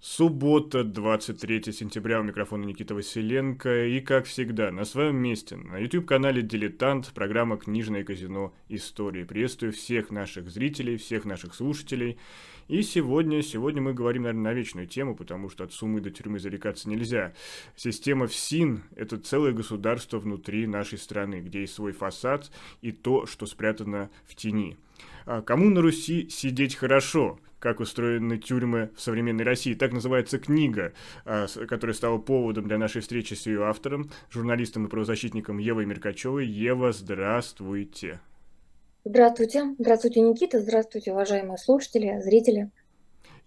[0.00, 3.86] Суббота, 23 сентября, у микрофона Никита Василенко.
[3.86, 8.54] И, как всегда, на своем месте, на YouTube-канале «Дилетант», программа «Книжное казино.
[8.68, 9.24] Истории».
[9.24, 12.16] Приветствую всех наших зрителей, всех наших слушателей.
[12.68, 16.38] И сегодня, сегодня мы говорим, наверное, на вечную тему, потому что от сумы до тюрьмы
[16.38, 17.34] зарекаться нельзя.
[17.74, 22.52] Система ФСИН– это целое государство внутри нашей страны, где есть свой фасад
[22.82, 24.76] и то, что спрятано в тени.
[25.26, 29.74] А кому на Руси сидеть хорошо– как устроены тюрьмы в современной России.
[29.74, 30.92] Так называется книга,
[31.24, 36.46] а, которая стала поводом для нашей встречи с ее автором, журналистом и правозащитником Евой Меркачевой.
[36.46, 38.20] Ева, здравствуйте.
[39.04, 39.74] Здравствуйте.
[39.78, 40.60] Здравствуйте, Никита.
[40.60, 42.70] Здравствуйте, уважаемые слушатели, зрители.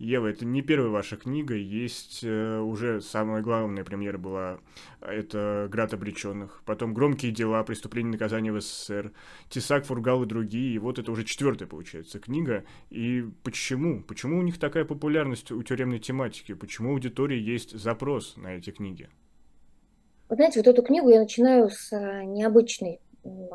[0.01, 4.57] Ева, это не первая ваша книга, есть э, уже самая главная премьера была,
[4.99, 7.63] это «Град обреченных», потом «Громкие дела.
[7.63, 9.11] Преступления и наказания в СССР»,
[9.49, 12.65] «Тесак, Фургал и другие», и вот это уже четвертая, получается, книга.
[12.89, 14.01] И почему?
[14.01, 16.55] Почему у них такая популярность у тюремной тематики?
[16.55, 19.07] Почему у аудитории есть запрос на эти книги?
[20.29, 23.01] Вы знаете, вот эту книгу я начинаю с э, необычной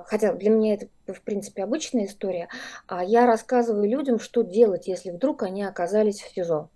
[0.06, 2.48] хотя для меня это, в принципе, обычная история,
[2.86, 6.70] а я рассказываю людям, что делать, если вдруг они оказались в СИЗО.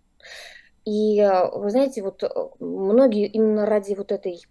[0.84, 4.42] И э, вы знаете, вот э, многие именно ради вот этой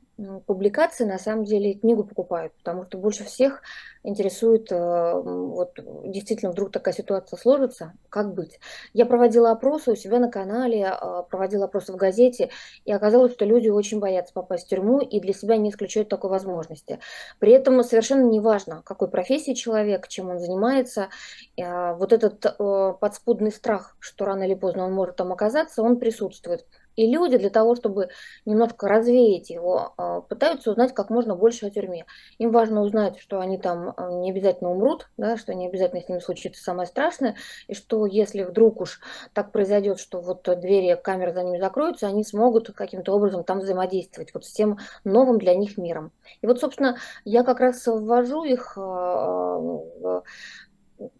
[0.45, 3.61] публикации на самом деле книгу покупают, потому что больше всех
[4.03, 8.59] интересует, э, вот действительно вдруг такая ситуация сложится, как быть.
[8.93, 12.49] Я проводила опросы у себя на канале, а, проводила опросы в газете,
[12.85, 16.29] и оказалось, что люди очень боятся попасть в тюрьму и для себя не исключают такой
[16.29, 16.99] возможности.
[17.39, 21.09] При этом совершенно не важно, какой профессии человек, чем он занимается,
[21.61, 25.99] а, вот этот э, подспудный страх, что рано или поздно он может там оказаться, он
[25.99, 26.65] присутствует.
[26.99, 28.09] И люди для того, чтобы
[28.43, 32.05] немножко развеять его, а, пытаются узнать как можно больше о тюрьме.
[32.39, 36.09] Им важно узнать, что они там а, не обязательно умрут, да, что не обязательно с
[36.09, 37.37] ними случится самое страшное,
[37.69, 38.99] и что если вдруг уж
[39.31, 44.33] так произойдет, что вот двери камеры за ними закроются, они смогут каким-то образом там взаимодействовать
[44.33, 46.11] вот с тем новым для них миром.
[46.41, 50.23] И вот, собственно, я как раз ввожу их а, в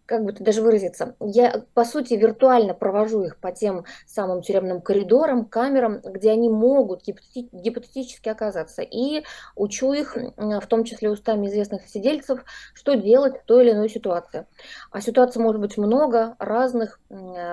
[0.06, 4.80] как бы это даже выразиться, я, по сути, виртуально провожу их по тем самым тюремным
[4.80, 9.24] коридорам, камерам, где они могут гипотетически оказаться, и
[9.56, 14.46] учу их, в том числе устами известных сидельцев, что делать в той или иной ситуации.
[14.90, 17.00] А ситуаций может быть много, разных,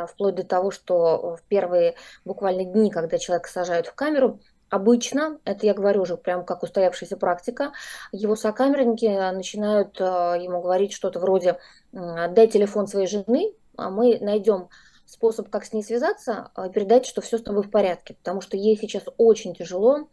[0.10, 1.96] вплоть до того, что в первые
[2.26, 4.40] буквально дни, когда человека сажают в камеру,
[4.70, 7.72] Обычно, это я говорю уже прям как устоявшаяся практика,
[8.12, 11.58] его сокамерники начинают э, ему говорить что-то вроде
[11.94, 14.68] «дай телефон своей жены, а мы найдем
[15.08, 18.58] способ, как с ней связаться, э, передать, что все с тобой в порядке, потому что
[18.58, 20.10] ей сейчас очень тяжело,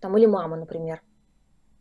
[0.00, 1.02] там, или мама, например.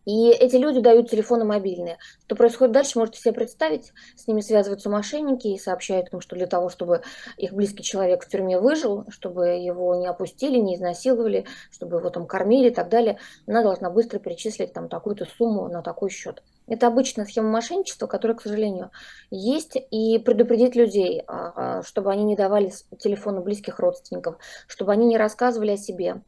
[0.07, 1.97] И эти люди дают телефоны мобильные.
[2.23, 3.91] Что происходит дальше, можете себе представить.
[4.15, 7.01] С ними связываются мошенники и сообщают им, что для того, чтобы
[7.35, 12.25] их близкий человек в тюрьме выжил, чтобы его не опустили, не изнасиловали, чтобы его там
[12.25, 16.41] кормили и так далее, она должна быстро перечислить там такую-то сумму на такой счет.
[16.67, 18.91] Это обычная схема мошенничества, которая, к сожалению,
[19.29, 24.37] есть, и предупредить людей, а, а, чтобы они не давали телефоны близких родственников,
[24.67, 26.21] чтобы они не рассказывали о себе,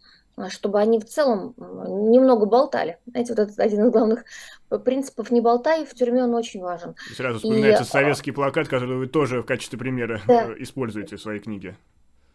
[0.49, 2.97] чтобы они в целом немного болтали.
[3.05, 4.23] Знаете, вот этот один из главных
[4.85, 6.95] принципов «не болтай» в тюрьме он очень важен.
[7.11, 10.53] И сразу вспоминается и, советский плакат, который вы тоже в качестве примера да.
[10.57, 11.75] используете в своей книге.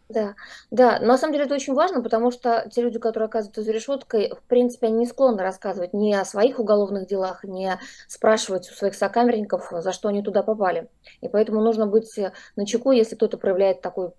[0.07, 0.35] Да,
[0.69, 4.33] да, на самом деле это очень важно, потому что те люди, которые оказываются за решеткой,
[4.35, 8.93] в принципе, они не склонны рассказывать ни о своих уголовных делах, не спрашивать у своих
[8.93, 10.89] сокамерников, за что они туда попали.
[11.21, 12.19] И поэтому нужно быть
[12.55, 14.11] на чеку, если кто-то проявляет такой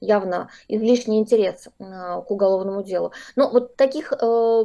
[0.00, 3.12] явно излишний интерес а, к уголовному делу.
[3.34, 4.64] Но вот таких э,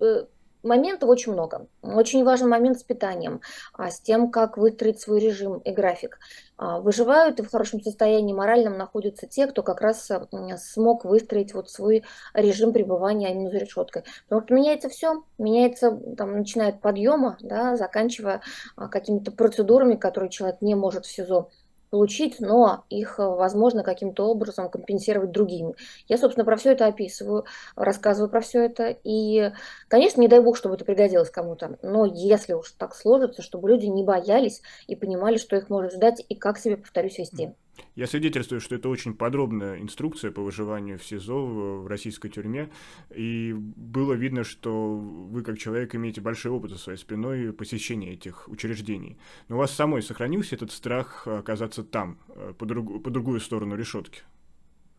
[0.00, 0.24] э,
[0.66, 1.66] моментов очень много.
[1.82, 3.40] Очень важен момент с питанием,
[3.72, 6.18] а с тем, как выстроить свой режим и график.
[6.58, 10.10] А, выживают и в хорошем состоянии моральном находятся те, кто как раз
[10.58, 12.04] смог выстроить вот свой
[12.34, 14.04] режим пребывания именно за решеткой.
[14.28, 18.42] Потому что меняется все, меняется, там, начиная от подъема, да, заканчивая
[18.76, 21.50] а, какими-то процедурами, которые человек не может в СИЗО
[21.90, 25.74] получить, но их э, возможно каким-то образом компенсировать другими.
[26.08, 27.44] Я, собственно, про все это описываю,
[27.76, 28.96] рассказываю про все это.
[29.04, 29.52] И,
[29.88, 31.78] конечно, не дай бог, чтобы это пригодилось кому-то.
[31.82, 36.24] Но если уж так сложится, чтобы люди не боялись и понимали, что их может ждать
[36.28, 37.54] и как себя, повторюсь, вести.
[37.94, 42.70] Я свидетельствую, что это очень подробная инструкция по выживанию в СИЗО в российской тюрьме,
[43.14, 48.48] и было видно, что вы как человек имеете большой опыт за своей спиной посещения этих
[48.48, 49.18] учреждений.
[49.48, 53.76] Но у вас самой сохранился этот страх оказаться там, э, по, друг, по другую сторону
[53.76, 54.22] решетки?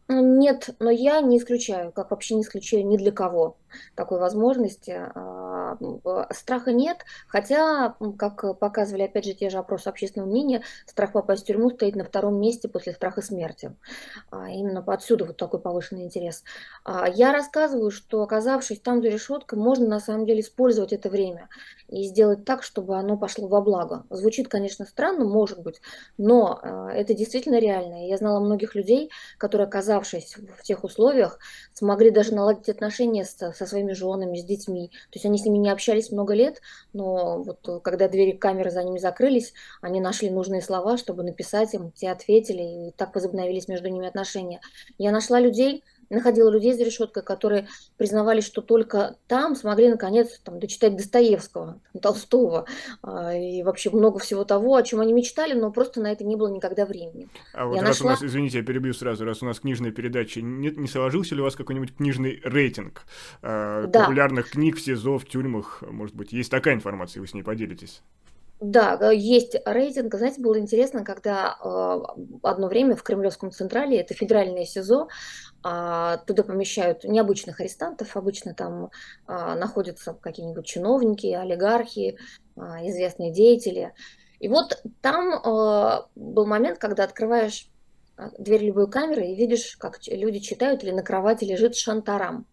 [0.10, 3.58] Нет, но я не исключаю, как вообще не исключаю ни для кого
[3.96, 4.92] такой возможности.
[5.16, 5.78] А,
[6.32, 11.46] страха нет, хотя, как показывали, опять же, те же опросы общественного мнения, страх попасть в
[11.48, 13.76] тюрьму стоит на втором месте после страха смерти.
[14.32, 16.44] А, именно отсюда вот такой повышенный интерес.
[16.84, 21.50] А, я рассказываю, что, оказавшись там за решеткой, можно на самом деле использовать это время
[21.88, 24.06] и сделать так, чтобы оно пошло во благо.
[24.10, 25.82] Звучит, конечно, странно, может быть,
[26.18, 26.60] но
[26.94, 28.08] это действительно реально.
[28.08, 31.40] Я знала многих людей, которые, оказавшись в тех условиях,
[31.74, 34.90] смогли даже наладить отношения со, со своими женами, с детьми.
[35.12, 36.62] То есть они с ними не общались много лет,
[36.94, 41.74] но вот э, когда двери камеры за ними закрылись, они нашли нужные слова, чтобы написать
[41.74, 44.62] им, те ответили, и так возобновились между ними отношения.
[44.98, 47.68] Я нашла людей, находила людей за решеткой, которые
[47.98, 52.66] признавали, что только там смогли наконец там, дочитать Достоевского, Толстого
[53.02, 56.36] а, и вообще много всего того, о чем они мечтали, но просто на это не
[56.36, 57.30] было никогда времени.
[57.54, 58.08] А вот я раз нашла...
[58.08, 61.42] у нас, извините, я перебью сразу, раз у нас книжная передача, нет, не сложился ли
[61.42, 63.04] у вас какой-нибудь книжный рейтинг
[63.42, 64.02] э, да.
[64.02, 68.02] популярных книг в СИЗО, в тюрьмах, может быть, есть такая информация, вы с ней поделитесь?
[68.60, 70.16] Да, э, есть рейтинг.
[70.16, 72.00] Знаете, было интересно, когда э,
[72.42, 75.08] одно время в Кремлевском Централе, это федеральное СИЗО,
[75.64, 78.90] э, туда помещают необычных арестантов, обычно там э,
[79.28, 82.18] находятся какие-нибудь чиновники, олигархи,
[82.56, 83.94] э, известные деятели.
[84.40, 87.70] И вот там э, был момент, когда открываешь
[88.40, 92.48] дверь любой камеры и видишь, как люди читают или на кровати лежит шантарам.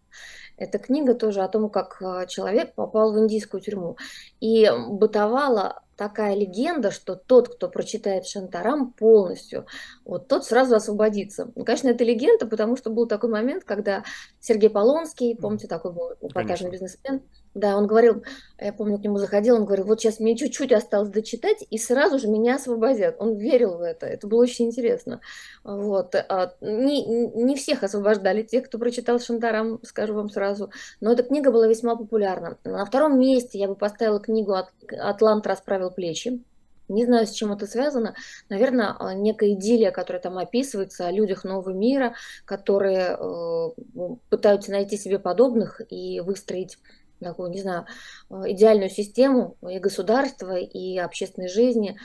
[0.57, 1.97] Эта книга тоже о том, как
[2.29, 3.97] человек попал в индийскую тюрьму.
[4.39, 9.65] И бытовала такая легенда, что тот, кто прочитает Шантарам полностью,
[10.03, 11.51] вот тот сразу освободится.
[11.55, 14.03] Ну, конечно, это легенда, потому что был такой момент, когда
[14.39, 17.21] Сергей Полонский, помните, такой был эпатажный бизнесмен,
[17.55, 18.23] да, он говорил,
[18.59, 22.19] я помню, к нему заходил, он говорил, вот сейчас мне чуть-чуть осталось дочитать, и сразу
[22.19, 23.15] же меня освободят.
[23.17, 25.21] Он верил в это, это было очень интересно.
[25.63, 26.15] Вот.
[26.15, 30.69] А, не, не всех освобождали, тех, кто прочитал Шантарам, скажу вам сразу,
[30.99, 32.57] но эта книга была весьма популярна.
[32.65, 34.53] На втором месте я бы поставила книгу
[34.99, 36.43] «Атлант расправил плечи»,
[36.87, 38.15] не знаю, с чем это связано.
[38.49, 42.13] Наверное, а, некая идиллия, которая там описывается о людях нового мира,
[42.45, 46.77] которые э, пытаются найти себе подобных и выстроить
[47.19, 47.85] такую, не знаю,
[48.29, 51.97] э, идеальную систему и государства, и общественной жизни.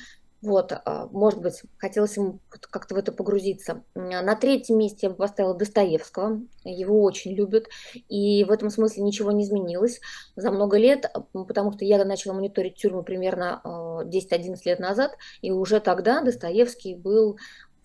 [0.43, 3.85] Вот, а, может быть, хотелось ему как-то в это погрузиться.
[3.95, 6.41] На третьем месте я бы поставила Достоевского.
[6.65, 7.67] Его очень любят.
[8.09, 10.01] И в этом смысле ничего не изменилось
[10.37, 15.12] за много лет, потому что я начала мониторить тюрьму примерно 10-11 э, лет назад,
[15.43, 17.37] и уже тогда Достоевский был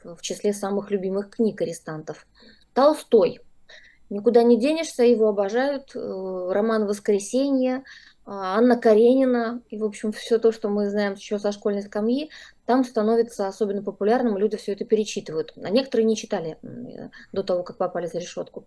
[0.04, 2.26] в числе самых любимых книг арестантов.
[2.74, 3.42] Толстой–
[4.10, 5.96] Никуда не денешься, его обожают.
[5.96, 7.84] Э, роман «Воскресенье»,
[8.28, 12.32] а, Анна Каренина, и, в общем, все то, что мы знаем еще со школьной скамьи,
[12.66, 15.54] там становится особенно популярным, люди все это перечитывают.
[15.62, 16.58] А некоторые не читали
[17.32, 18.66] до того, как попали за решетку.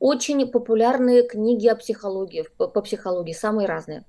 [0.00, 4.04] Очень популярные книги о психологии, по психологии, самые разные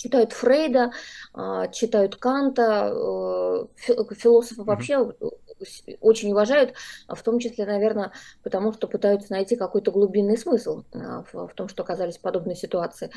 [0.00, 0.92] читают Фрейда,
[1.34, 3.66] а, читают Канта, э,
[4.14, 5.12] философов вообще
[6.00, 6.72] очень уважают,
[7.06, 8.12] в том числе, наверное,
[8.42, 13.10] потому что пытаются найти какой-то глубинный смысл а, в том, что оказались в подобной ситуации.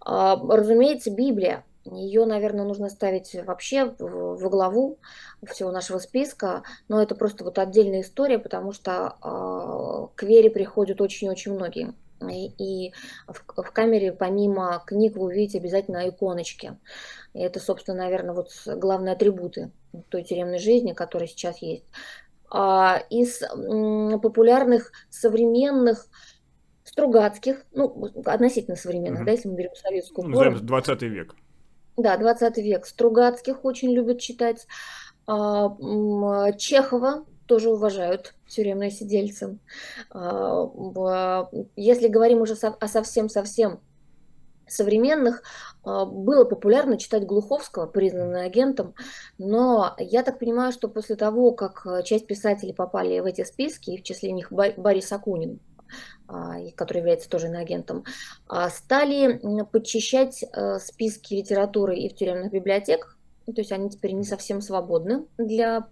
[0.00, 1.64] А, разумеется, Библия.
[1.84, 4.98] Ее, наверное, нужно ставить вообще в главу
[5.46, 11.54] всего нашего списка, но это просто вот отдельная история, потому что к вере приходят очень-очень
[11.54, 11.94] многие.
[12.28, 12.92] И
[13.26, 16.76] в, в камере помимо книг вы увидите обязательно иконочки.
[17.32, 19.70] И это, собственно, наверное, вот главные атрибуты
[20.08, 21.84] той тюремной жизни, которая сейчас есть.
[22.50, 23.40] А из
[24.20, 26.08] популярных современных
[26.90, 29.26] Стругацких, ну, относительно современных, угу.
[29.26, 30.58] да, если мы берем советскую ну, пору.
[30.58, 31.36] 20 век.
[31.96, 32.84] Да, 20 век.
[32.84, 34.66] Стругацких очень любят читать.
[35.26, 35.68] А,
[36.56, 39.58] Чехова тоже уважают тюремные сидельцы.
[40.12, 43.80] А, если говорим уже о совсем-совсем
[44.68, 45.42] современных,
[45.82, 48.94] а, было популярно читать Глуховского, признанный агентом,
[49.36, 53.98] но я так понимаю, что после того, как часть писателей попали в эти списки, и
[53.98, 55.58] в числе них Борис Акунин,
[56.28, 58.04] а, который является тоже иноагентом,
[58.68, 59.40] стали
[59.72, 60.44] подчищать
[60.78, 65.88] списки литературы и в тюремных библиотеках, то есть они теперь не совсем свободны для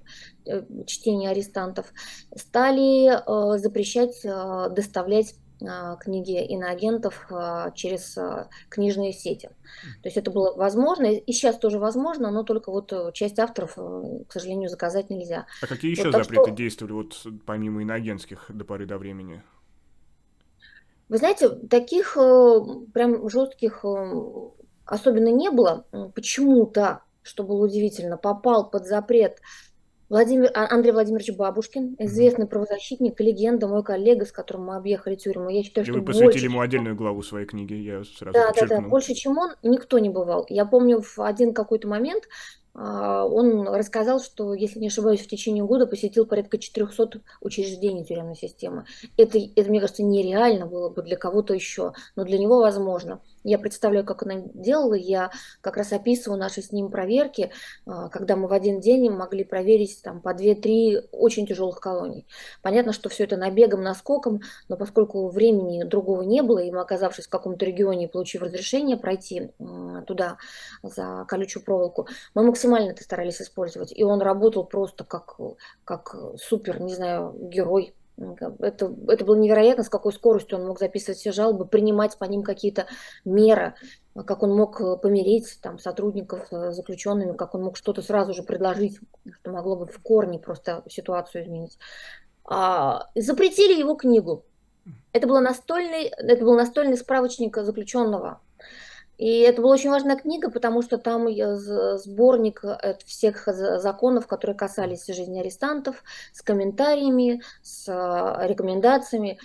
[0.46, 1.92] э, чтения арестантов,
[2.36, 5.34] стали э, запрещать э, доставлять
[5.98, 7.28] книги иноагентов
[7.74, 8.16] через
[8.68, 9.48] книжные сети.
[10.02, 14.32] То есть это было возможно, и сейчас тоже возможно, но только вот часть авторов, к
[14.32, 15.46] сожалению, заказать нельзя.
[15.60, 16.54] А какие еще вот, запреты что...
[16.54, 19.42] действовали вот помимо иноагентских до поры до времени?
[21.08, 23.84] Вы знаете, таких прям жестких
[24.88, 25.86] особенно не было.
[26.14, 29.38] Почему-то что было удивительно, попал под запрет
[30.08, 35.50] Владимир, а, Андрей Владимирович Бабушкин, известный правозащитник, легенда, мой коллега, с которым мы объехали тюрьму.
[35.50, 38.52] Я считаю, И что вы посвятили больше, ему отдельную главу своей книги, я сразу Да,
[38.58, 38.80] да, да.
[38.80, 40.46] Больше, чем он, никто не бывал.
[40.48, 42.24] Я помню, в один какой-то момент
[42.80, 48.36] а, он рассказал, что, если не ошибаюсь, в течение года посетил порядка 400 учреждений тюремной
[48.36, 48.84] системы.
[49.16, 53.20] Это, это мне кажется, нереально было бы для кого-то еще, но для него возможно.
[53.48, 54.92] Я представляю, как она делала.
[54.92, 55.30] Я
[55.62, 57.50] как раз описываю наши с ним проверки,
[57.86, 62.26] а, когда мы в один день могли проверить там, по 2-3 очень тяжелых колоний.
[62.60, 67.26] Понятно, что все это набегом, наскоком, но поскольку времени другого не было, и мы, оказавшись
[67.26, 69.50] в каком-то регионе, получив разрешение пройти
[70.06, 70.36] туда
[70.82, 73.92] за колючую проволоку, мы максимально это старались использовать.
[73.96, 75.36] И он работал просто как,
[75.84, 77.94] как супер, не знаю, герой
[78.60, 82.42] это, это было невероятно, с какой скоростью он мог записывать все жалобы, принимать по ним
[82.42, 82.86] какие-то
[83.24, 83.74] меры,
[84.26, 88.42] как он мог э, помирить там, сотрудников с заключенными, как он мог что-то сразу же
[88.42, 88.98] предложить,
[89.30, 91.78] что могло бы в корне просто ситуацию изменить.
[92.44, 94.44] А, запретили его книгу.
[95.12, 98.40] Это, было настольный, это был настольный справочник заключенного.
[99.18, 101.28] И это была очень важная книга, потому что там
[101.98, 109.38] сборник э, всех законов, которые касались жизни арестантов, с комментариями, с э, рекомендациями.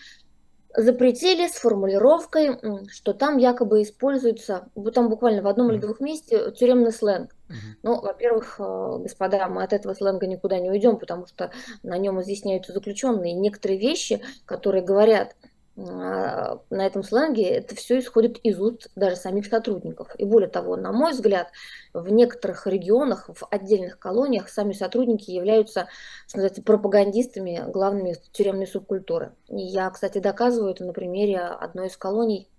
[0.76, 6.92] Запретили с формулировкой, что там якобы используется, там буквально в одном или двух месте тюремный
[6.92, 7.36] сленг.
[7.84, 11.52] Ну, во-первых, э, господа, мы от этого сленга никуда не уйдем, потому что
[11.82, 13.34] на нем изъясняются заключенные.
[13.34, 15.36] Некоторые вещи, которые говорят–
[15.76, 20.10] на этом сленге это все исходит из уст даже самих сотрудников.
[20.20, 21.50] И более того, на мой взгляд,
[21.94, 25.88] в некоторых регионах, в отдельных колониях сами сотрудники являются,
[26.28, 29.34] сказать, пропагандистами главными тюремной субкультуры.
[29.50, 32.50] И я, кстати, доказываю это на примере одной из колоний.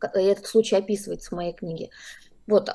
[0.00, 1.90] Этот случай описывается в моей книге.
[2.46, 2.70] Вот,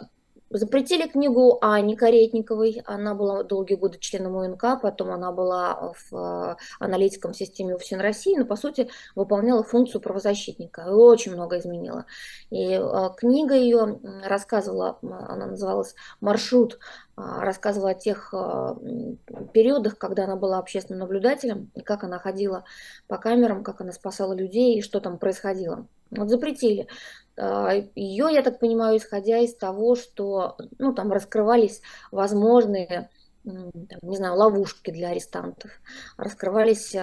[0.57, 2.81] Запретили книгу Ани Каретниковой.
[2.85, 8.37] Она была долгие годы членом УНК, потом она была в э, аналитиком системе УФСИН России,
[8.37, 10.83] но, по сути, выполняла функцию правозащитника.
[10.83, 12.05] И очень много изменила.
[12.51, 16.79] И э, книга ее рассказывала, она называлась «Маршрут»,
[17.17, 18.33] э, рассказывала о тех
[19.51, 22.63] периодах, когда она была общественным наблюдателем, и как она ходила
[23.07, 25.85] по камерам, как она спасала людей, и что там происходило.
[26.17, 26.87] Вот запретили.
[27.37, 31.81] А, Ее, я так понимаю, исходя из того, что ну, там раскрывались
[32.11, 33.09] возможные
[33.45, 35.71] там, не знаю, ловушки для арестантов,
[36.17, 36.99] раскрывались э,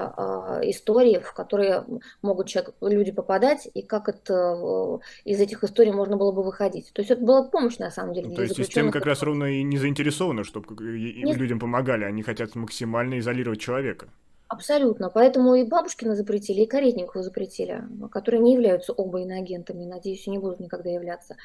[0.64, 1.84] истории, в которые
[2.20, 6.90] могут человек, люди попадать, и как это э, из этих историй можно было бы выходить.
[6.92, 8.28] То есть это была помощь на самом деле.
[8.28, 11.36] Ну, то есть система как раз ровно и не заинтересована, чтобы Нет.
[11.36, 14.08] людям помогали, они хотят максимально изолировать человека.
[14.52, 15.08] Абсолютно.
[15.08, 20.36] Поэтому и Бабушкина запретили, и Каретникову запретили, которые не являются оба иноагентами, надеюсь, и не
[20.36, 21.36] будут никогда являться.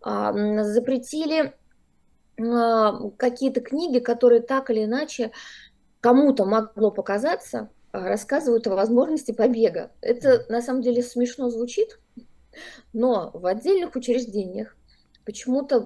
[0.00, 1.54] А, запретили
[2.40, 5.32] а, какие-то книги, которые так или иначе
[6.00, 9.90] кому-то могло показаться, а, рассказывают о возможности побега.
[10.00, 11.98] Это на самом деле смешно звучит,
[12.92, 14.76] но в отдельных учреждениях
[15.24, 15.80] почему-то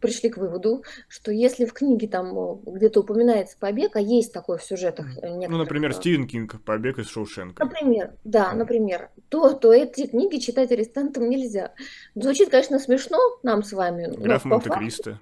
[0.00, 4.58] пришли к выводу, что если в книге там э, где-то упоминается побег, а есть такое
[4.58, 5.06] в сюжетах.
[5.22, 7.64] Ну, например, Стивен Кинг «Побег из Шоушенка».
[7.64, 11.72] Например, да, например, то, то эти книги читать арестантам нельзя.
[12.14, 14.14] Звучит, конечно, смешно нам с вами.
[14.16, 15.18] Граф Монте-Кристо.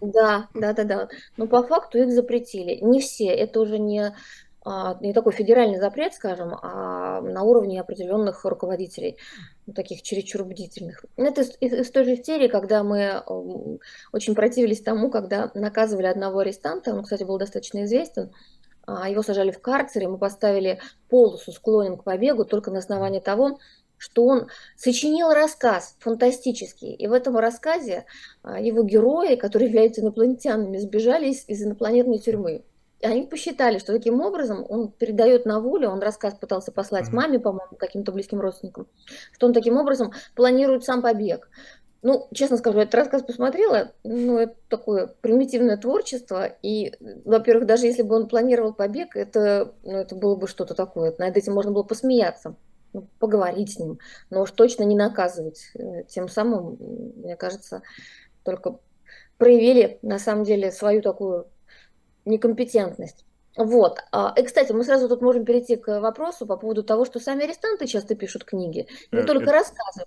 [0.00, 1.08] Да, да, да, да.
[1.36, 2.78] Но по факту их запретили.
[2.82, 3.26] Не все.
[3.26, 4.14] Это уже не
[5.00, 9.16] не такой федеральный запрет, скажем, а на уровне определенных руководителей,
[9.66, 11.04] ну, таких чересчур бдительных.
[11.16, 13.22] Это из, из той же серии, когда мы
[14.12, 18.32] очень противились тому, когда наказывали одного арестанта, он, кстати, был достаточно известен,
[18.86, 23.58] а, его сажали в карцере, мы поставили полосу склонен к побегу только на основании того,
[23.98, 28.04] что он сочинил рассказ фантастический, и в этом рассказе
[28.42, 32.64] а, его герои, которые являются инопланетянами, сбежали из, из инопланетной тюрьмы
[33.02, 37.76] они посчитали, что таким образом он передает на волю, он рассказ пытался послать маме, по-моему,
[37.76, 38.86] каким-то близким родственникам,
[39.32, 41.48] что он таким образом планирует сам побег.
[42.02, 46.92] Ну, честно скажу, этот рассказ посмотрела, ну, это такое примитивное творчество, и,
[47.24, 51.36] во-первых, даже если бы он планировал побег, это, ну, это было бы что-то такое, над
[51.36, 52.54] этим можно было посмеяться,
[52.92, 53.98] ну, поговорить с ним,
[54.30, 55.70] но уж точно не наказывать.
[55.74, 56.76] Э, тем самым,
[57.16, 57.82] мне кажется,
[58.44, 58.78] только
[59.36, 61.48] проявили, на самом деле, свою такую
[62.26, 63.24] некомпетентность.
[63.56, 64.00] Вот.
[64.12, 67.44] А, и, кстати, мы сразу тут можем перейти к вопросу по поводу того, что сами
[67.44, 69.52] арестанты часто пишут книги, не э, только это...
[69.52, 70.04] рассказы.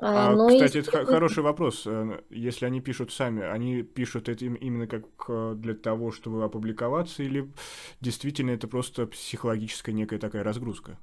[0.00, 0.80] А, но кстати, и...
[0.80, 1.84] это хороший вопрос.
[1.86, 7.22] Э, если они пишут сами, они пишут это именно как э, для того, чтобы опубликоваться,
[7.22, 7.52] или
[8.00, 10.98] действительно это просто психологическая некая такая разгрузка?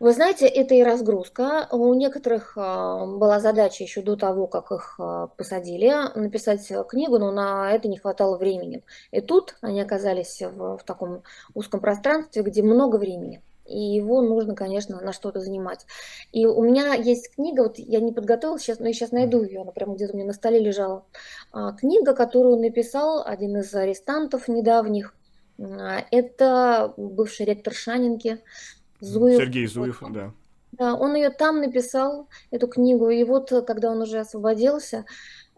[0.00, 1.66] Вы знаете, это и разгрузка.
[1.72, 7.32] У некоторых а, была задача еще до того, как их а, посадили, написать книгу, но
[7.32, 8.84] на это не хватало времени.
[9.10, 13.42] И тут они оказались в, в таком узком пространстве, где много времени.
[13.66, 15.84] И его нужно, конечно, на что-то занимать.
[16.30, 19.62] И у меня есть книга, вот я не подготовила сейчас, но я сейчас найду ее,
[19.62, 21.06] она прямо где-то у меня на столе лежала.
[21.50, 25.12] А, книга, которую написал один из арестантов недавних.
[26.12, 28.40] Это бывший ректор Шанинки.
[29.00, 29.38] Зуев.
[29.38, 30.32] Сергей Зуев, да.
[30.72, 35.06] Да, он ее там написал, эту книгу, и вот когда он уже освободился,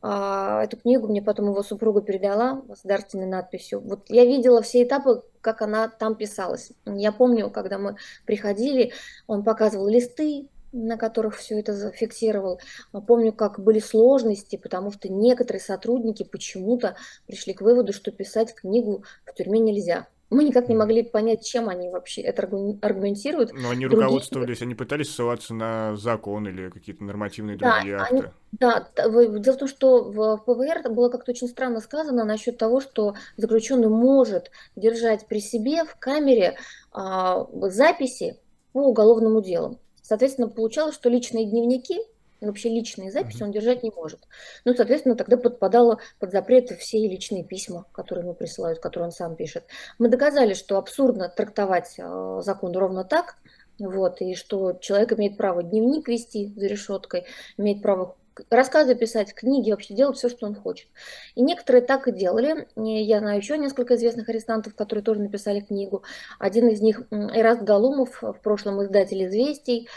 [0.03, 3.81] а, эту книгу мне потом его супруга передала с дарственной надписью.
[3.81, 6.73] Вот я видела все этапы, как она там писалась.
[6.87, 8.93] Я помню, когда мы приходили,
[9.27, 12.61] он показывал листы, на которых все это зафиксировал.
[13.07, 19.05] Помню, как были сложности, потому что некоторые сотрудники почему-то пришли к выводу, что писать книгу
[19.27, 20.07] в тюрьме нельзя.
[20.31, 23.53] Мы никак не могли понять, чем они вообще это аргументируют.
[23.53, 24.05] Но они Другие...
[24.05, 28.17] руководствовались, они пытались ссылаться на закон или какие-то нормативные другие да, акты.
[28.17, 32.81] Они, да, дело в том, что в ПВР было как-то очень странно сказано насчет того,
[32.81, 36.57] что заключенный может держать при себе в камере
[36.93, 38.39] а, записи
[38.73, 39.81] по уголовному делу.
[40.01, 42.01] Соответственно, получалось, что личные дневники
[42.49, 44.21] вообще личные записи он держать не может.
[44.65, 49.37] Ну, соответственно, тогда подпадало под запрет все личные письма, которые ему присылают, которые он сам
[49.37, 49.65] пишет.
[49.99, 53.37] Мы доказали, что абсурдно трактовать э, закон ровно так,
[53.79, 57.25] вот, и что человек имеет право дневник вести за решеткой,
[57.57, 58.17] имеет право
[58.49, 60.89] рассказы писать, книги, вообще делать все, что он хочет.
[61.35, 62.69] И некоторые так и делали.
[62.77, 66.03] Я знаю еще несколько известных арестантов, которые тоже написали книгу.
[66.39, 69.89] Один из них Эраст Галумов, в прошлом издатель «Известий»,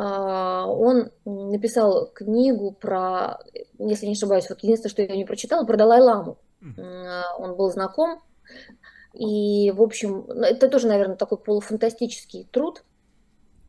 [0.00, 3.38] он написал книгу про,
[3.78, 6.38] если не ошибаюсь, вот единственное, что я не прочитала, про Далай-Ламу.
[6.78, 8.20] А, он был знаком,
[9.14, 12.84] и, в общем, ну, это тоже, наверное, такой полуфантастический труд.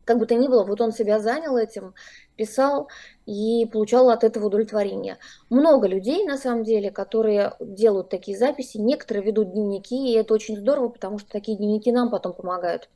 [0.04, 1.94] Как бы то ни было, вот он себя занял этим,
[2.36, 2.88] писал
[3.26, 5.18] и получал от этого удовлетворение.
[5.50, 10.56] Много людей, на самом деле, которые делают такие записи, некоторые ведут дневники, и это очень
[10.56, 12.88] здорово, потому что такие дневники нам потом помогают.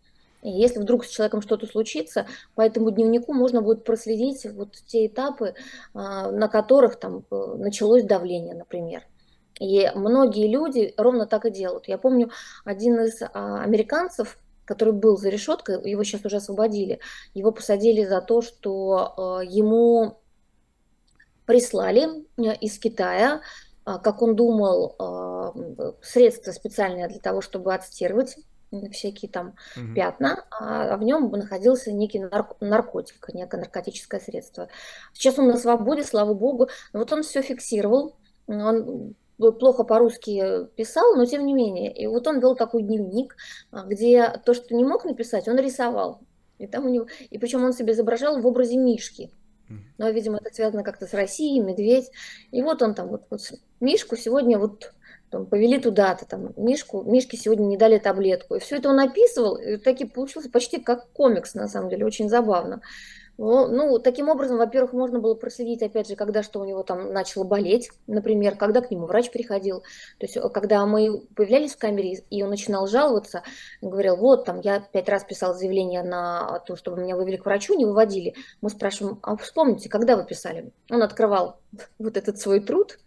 [0.45, 5.55] Если вдруг с человеком что-то случится, по этому дневнику можно будет проследить вот те этапы,
[5.95, 9.05] а, на которых там э, началось давление, например.
[9.59, 11.89] И многие люди ровно так и делают.
[11.89, 12.31] Я помню,
[12.67, 17.01] один из а, американцев, который был за решеткой, его сейчас уже освободили,
[17.33, 20.19] его посадили за то, что э, ему
[21.47, 23.41] прислали э, из Китая
[23.85, 24.97] как он думал,
[26.01, 28.39] средства специальные для того, чтобы отстирывать
[28.93, 29.95] всякие там угу.
[29.95, 34.69] пятна, а в нем находился некий нарк- наркотик, некое наркотическое средство.
[35.13, 36.69] Сейчас он на свободе, слава богу.
[36.93, 41.93] Вот он все фиксировал, он плохо по-русски писал, но тем не менее.
[41.93, 43.37] И вот он вел такой дневник,
[43.71, 46.21] а, где то, что не мог написать, он рисовал.
[46.59, 49.31] И там у него, и причем он себя изображал в образе Мишки.
[49.99, 52.11] Но, видимо, это связано как-то с Россией, медведь.
[52.51, 53.41] И вот он там, вот, вот
[53.81, 54.93] Мишку сегодня вот
[55.35, 58.55] там, повели туда-то, там, Мишку, Мишке сегодня не дали таблетку.
[58.55, 62.29] И все это он описывал, и таки получился почти как комикс, на самом деле, очень
[62.29, 62.83] забавно.
[63.37, 67.13] Ну, ну, таким образом, во-первых, можно было проследить, опять же, когда что у него там
[67.13, 69.81] начало болеть, например, когда к нему врач приходил.
[70.19, 73.43] То есть, когда мы появлялись в камере, и он начинал жаловаться,
[73.83, 77.75] говорил, вот, там, я пять раз писал заявление на то, чтобы меня вывели к врачу,
[77.75, 78.37] не выводили.
[78.61, 80.71] Мы спрашиваем, а вспомните, когда вы писали?
[80.89, 81.59] Он открывал
[81.99, 82.99] вот этот свой труд,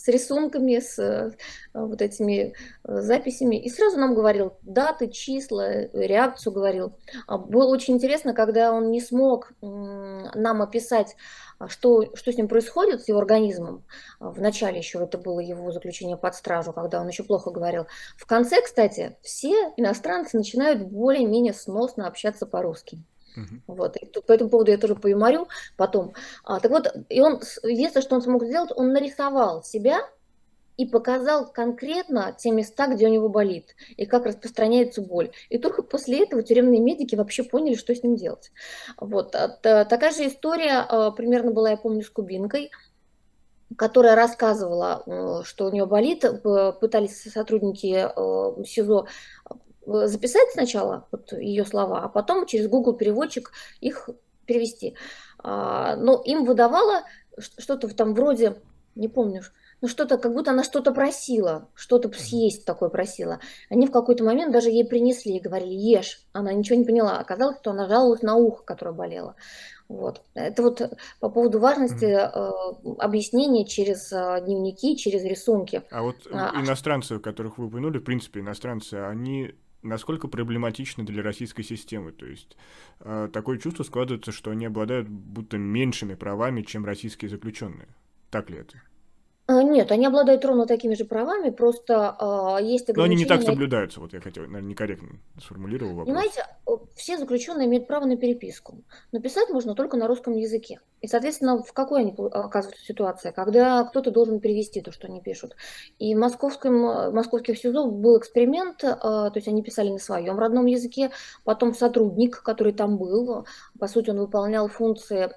[0.00, 1.30] с рисунками, с э,
[1.74, 3.56] вот этими э, записями.
[3.56, 6.92] И сразу нам говорил даты, числа, реакцию говорил.
[7.26, 11.16] А было очень интересно, когда он не смог нам описать,
[11.58, 13.84] а, что, что с ним происходит, с его организмом.
[14.18, 17.86] А, в начале еще это было его заключение под стражу, когда он еще плохо говорил.
[18.16, 23.02] В конце, кстати, все иностранцы начинают более-менее сносно общаться по-русски.
[23.36, 23.60] Uh-huh.
[23.66, 23.96] Вот.
[23.96, 26.14] И тут, по этому поводу я тоже поюморю потом.
[26.44, 30.00] А, так вот, и он, единственное, что он смог сделать, он нарисовал себя
[30.76, 35.30] и показал конкретно те места, где у него болит, и как распространяется боль.
[35.50, 38.50] И только после этого тюремные медики вообще поняли, что с ним делать.
[38.96, 39.34] Вот.
[39.34, 39.48] А,
[39.84, 42.70] такая же история а, примерно была, я помню, с Кубинкой,
[43.76, 46.24] которая рассказывала, э, что у нее болит,
[46.80, 49.06] пытались сотрудники э, СИЗО
[49.48, 49.54] Э,
[50.06, 54.08] записать сначала вот ее слова, а потом через Google переводчик их
[54.46, 54.96] перевести.
[55.38, 57.04] А, но им выдавало
[57.38, 58.56] что-то там вроде,
[58.94, 59.42] не помню,
[59.80, 63.40] ну что-то, как будто она что-то просила, что-то съесть такое просила.
[63.70, 66.22] Они в какой-то момент даже ей принесли и говорили, ешь.
[66.32, 67.18] Она ничего не поняла.
[67.18, 69.36] Оказалось, что она жаловалась на ухо, которое болело.
[69.88, 70.22] Вот.
[70.34, 72.50] Это вот по поводу важности э,
[72.98, 75.82] объяснения через э, дневники, через рисунки.
[75.90, 81.22] А вот а, а иностранцы, которых вы упомянули, в принципе, иностранцы, они насколько проблематично для
[81.22, 82.12] российской системы.
[82.12, 82.56] То есть
[83.00, 87.88] э, такое чувство складывается, что они обладают будто меньшими правами, чем российские заключенные.
[88.30, 88.80] Так ли это?
[89.50, 92.96] А, нет, они обладают ровно такими же правами, просто э, есть ограничения.
[92.96, 95.08] Но они не так соблюдаются, вот я хотел, наверное, некорректно
[95.42, 96.06] сформулировал вопрос.
[96.06, 96.46] Понимаете,
[96.94, 100.78] все заключенные имеют право на переписку, но писать можно только на русском языке.
[101.00, 105.56] И, соответственно, в какой они оказываются ситуации, когда кто-то должен перевести то, что они пишут.
[105.98, 110.38] И в московском, в московских СИЗО был эксперимент, э, то есть они писали на своем
[110.38, 111.10] родном языке,
[111.42, 113.46] потом сотрудник, который там был,
[113.80, 115.32] по сути, он выполнял функции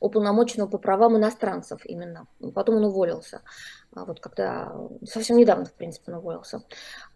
[0.00, 2.26] уполномоченного по правам иностранцев именно.
[2.54, 3.40] Потом он уволился
[3.96, 4.72] а вот когда
[5.04, 6.62] совсем недавно, в принципе, он уволился.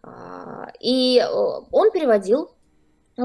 [0.01, 2.55] А, и э, он переводил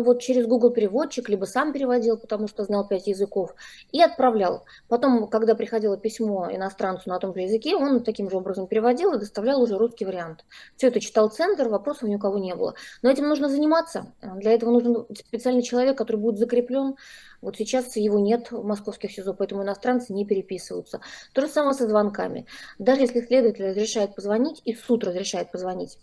[0.02, 3.54] вот через Google переводчик, либо сам переводил, потому что знал пять языков,
[3.92, 4.64] и отправлял.
[4.88, 9.18] Потом, когда приходило письмо иностранцу на том же языке, он таким же образом переводил и
[9.18, 10.44] доставлял уже русский вариант.
[10.76, 12.74] Все это читал центр, вопросов ни у кого не было.
[13.02, 14.12] Но этим нужно заниматься.
[14.22, 16.96] Для этого нужен специальный человек, который будет закреплен
[17.46, 21.00] вот сейчас его нет в московских СИЗО, поэтому иностранцы не переписываются.
[21.32, 22.44] То же самое со звонками.
[22.80, 25.96] Даже если следователь разрешает позвонить, и суд разрешает позвонить,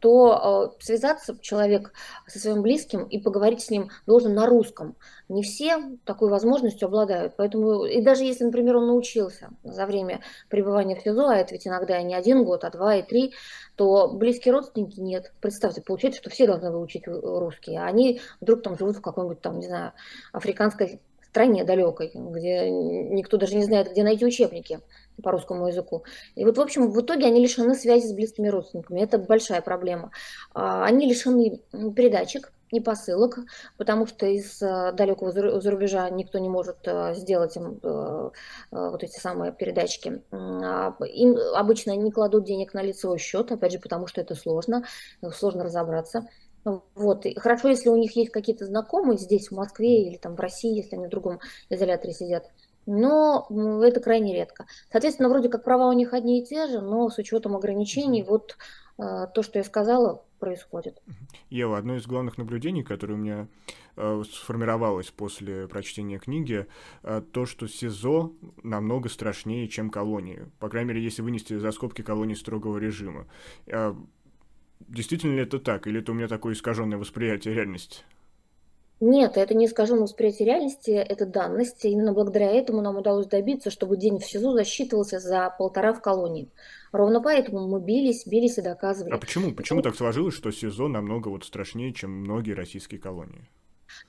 [0.00, 1.92] то э, связаться человек
[2.26, 4.96] со своим близким и поговорить с ним должен на русском.
[5.28, 7.34] Не все такой возможностью обладают.
[7.36, 11.68] Поэтому, и даже если, например, он научился за время пребывания в СИЗО, а это ведь
[11.68, 13.32] иногда не один год, а два и три,
[13.80, 15.32] то близкие родственники нет.
[15.40, 19.58] Представьте, получается, что все должны выучить русский, а они вдруг там живут в каком-нибудь там,
[19.58, 19.94] не знаю,
[20.34, 24.80] африканской стране далекой, где никто даже не знает, где найти учебники
[25.22, 26.04] по русскому языку.
[26.34, 29.00] И вот, в общем, в итоге они лишены связи с близкими родственниками.
[29.00, 30.10] Это большая проблема.
[30.52, 33.38] А, они лишены передатчик, и посылок,
[33.76, 38.30] потому что из э, далекого зарубежа никто не может э, сделать им э,
[38.70, 40.22] вот эти самые передатчики.
[40.30, 44.84] А, им обычно не кладут денег на лицевой счет, опять же, потому что это сложно,
[45.32, 46.28] сложно разобраться.
[46.94, 47.26] Вот.
[47.26, 50.76] И хорошо, если у них есть какие-то знакомые здесь, в Москве или там в России,
[50.76, 52.50] если они в другом изоляторе сидят.
[52.86, 53.46] Но
[53.82, 54.66] это крайне редко.
[54.90, 58.56] Соответственно, вроде как права у них одни и те же, но с учетом ограничений, вот
[59.00, 61.00] то, что я сказала, происходит.
[61.50, 63.46] Ева, одно из главных наблюдений, которое у меня
[63.96, 66.66] э, сформировалось после прочтения книги,
[67.02, 68.32] э, то, что СИЗО
[68.62, 70.46] намного страшнее, чем колонии.
[70.58, 73.26] По крайней мере, если вынести за скобки колонии строгого режима.
[73.66, 73.94] Э,
[74.88, 78.02] действительно ли это так, или это у меня такое искаженное восприятие реальности?
[79.00, 81.86] Нет, это не искаженное восприятие реальности, это данность.
[81.86, 86.50] Именно благодаря этому нам удалось добиться, чтобы день в СИЗО засчитывался за полтора в колонии.
[86.92, 89.14] Ровно поэтому мы бились, бились и доказывали.
[89.14, 89.54] А почему?
[89.54, 93.48] Почему так сложилось, что СИЗО намного вот страшнее, чем многие российские колонии?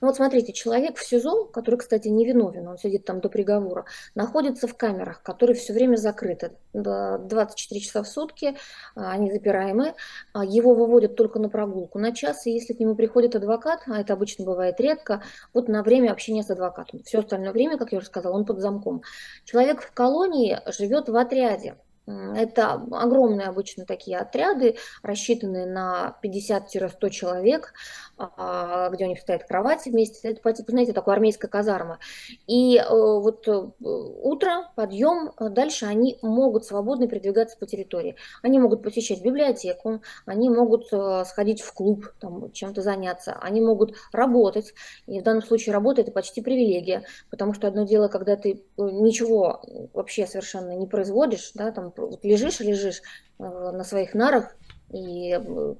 [0.00, 3.84] Ну вот смотрите, человек в СИЗО, который, кстати, не виновен, он сидит там до приговора,
[4.14, 6.52] находится в камерах, которые все время закрыты.
[6.72, 8.56] 24 часа в сутки,
[8.94, 9.94] а, они запираемы.
[10.32, 14.00] А, его выводят только на прогулку на час, и если к нему приходит адвокат, а
[14.00, 17.02] это обычно бывает редко, вот на время общения с адвокатом.
[17.04, 19.02] Все остальное время, как я уже сказала, он под замком.
[19.44, 21.76] Человек в колонии живет в отряде.
[22.06, 27.74] Это огромные обычно такие отряды, рассчитанные на 50-100 человек,
[28.18, 30.28] а, где у них стоят кровати вместе.
[30.28, 32.00] Это по типу, знаете, такой армейская казарма.
[32.48, 38.16] И э, вот э, утро, подъем, э, дальше они могут свободно передвигаться по территории.
[38.42, 40.88] Они могут посещать библиотеку, они могут
[41.26, 44.74] сходить в клуб, там, чем-то заняться, они могут работать.
[45.06, 49.62] И в данном случае работа– это почти привилегия, потому что одно дело, когда ты ничего
[49.92, 53.02] вообще совершенно не производишь, да, там вот лежишь, лежишь
[53.38, 54.56] э, на своих нарах,
[54.92, 55.74] и э,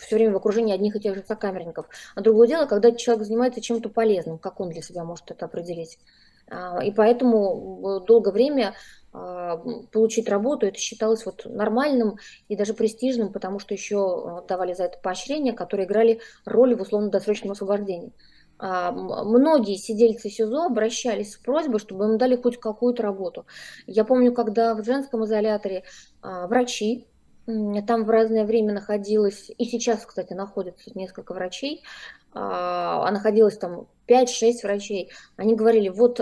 [0.00, 1.86] все время в окружении одних и тех же сокамерников.
[2.14, 5.98] А другое дело, когда человек занимается чем-то полезным, как он для себя может это определить.
[6.48, 8.74] А, и поэтому э, долгое время
[9.12, 9.56] а,
[9.92, 14.98] получить работу, это считалось вот нормальным и даже престижным, потому что еще давали за это
[14.98, 18.12] поощрения, которые играли роль в условно-досрочном освобождении.
[18.58, 23.46] А, многие сидельцы СИЗО обращались с просьбой, чтобы им дали хоть какую-то работу.
[23.86, 25.84] Я помню, когда в женском изоляторе
[26.22, 27.06] а, врачи,
[27.86, 31.84] там в разное время находилось, и сейчас, кстати, находится несколько врачей,
[32.32, 36.20] а, а находилось там 5-6 врачей, они говорили, вот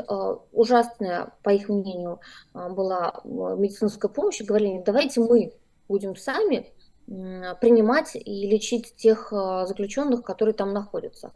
[0.53, 2.21] ужасная, по их мнению,
[2.53, 5.53] была медицинская помощь, говорили, давайте мы
[5.89, 6.73] будем сами
[7.07, 11.33] принимать и лечить тех заключенных, которые там находятся.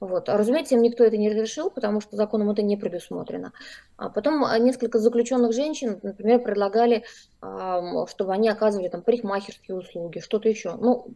[0.00, 0.30] Вот.
[0.30, 3.52] А, разумеется, им никто это не разрешил, потому что законом это не предусмотрено.
[3.98, 7.04] А потом а, несколько заключенных женщин, например, предлагали,
[7.40, 10.76] чтобы они оказывали там парикмахерские услуги, что-то еще.
[10.76, 11.14] Ну,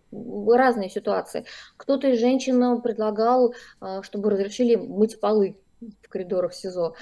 [0.55, 1.47] разные ситуации.
[1.77, 3.55] Кто-то из женщин предлагал,
[4.03, 5.57] чтобы разрешили мыть полы
[6.03, 6.95] в коридорах СИЗО.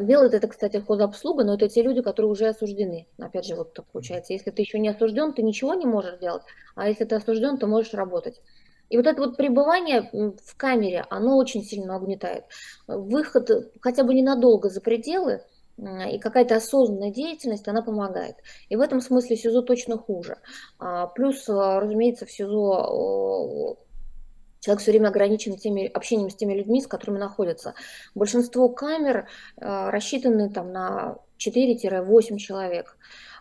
[0.00, 3.06] Делает это, кстати, хозобслуга, но это те люди, которые уже осуждены.
[3.18, 4.32] Опять же, вот так получается.
[4.32, 6.42] Если ты еще не осужден, ты ничего не можешь делать,
[6.74, 8.40] а если ты осужден, то можешь работать.
[8.90, 12.44] И вот это вот пребывание в камере, оно очень сильно угнетает.
[12.86, 15.40] Выход хотя бы ненадолго за пределы–
[15.76, 18.36] и какая-то осознанная деятельность, она помогает.
[18.68, 20.38] И в этом смысле СИЗО точно хуже.
[20.78, 23.76] А, плюс, а, разумеется, в СИЗО
[24.64, 27.74] человек все время ограничен теми, общением с теми людьми, с которыми находится.
[28.14, 29.28] Большинство камер
[29.60, 32.96] а, рассчитаны там, на 4-8 человек.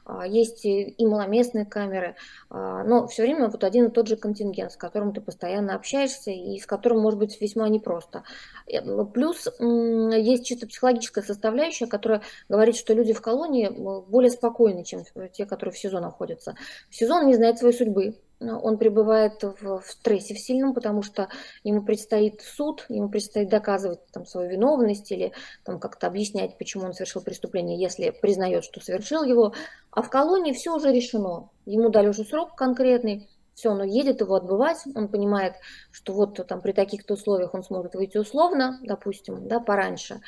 [0.05, 2.15] А, есть и маломестные камеры,
[2.49, 6.31] а, но все время вот один и тот же контингент, с которым ты постоянно общаешься
[6.31, 8.23] и с которым может быть весьма непросто.
[8.67, 15.03] Э, плюс есть чисто психологическая составляющая, которая говорит, что люди в колонии более спокойны, чем
[15.31, 16.55] те, которые в СИЗО находятся.
[16.89, 18.15] В СИЗО он не знает своей судьбы,
[18.51, 21.29] он пребывает в, в стрессе в сильном, потому что
[21.63, 26.93] ему предстоит суд, ему предстоит доказывать там, свою виновность или там, как-то объяснять, почему он
[26.93, 29.53] совершил преступление, если признает, что совершил его.
[29.91, 31.49] А в колонии все уже решено.
[31.65, 35.53] Ему дали уже срок конкретный, все, он едет его отбывать, он понимает,
[35.91, 40.21] что вот там при таких-то условиях он сможет выйти условно, допустим, да, пораньше,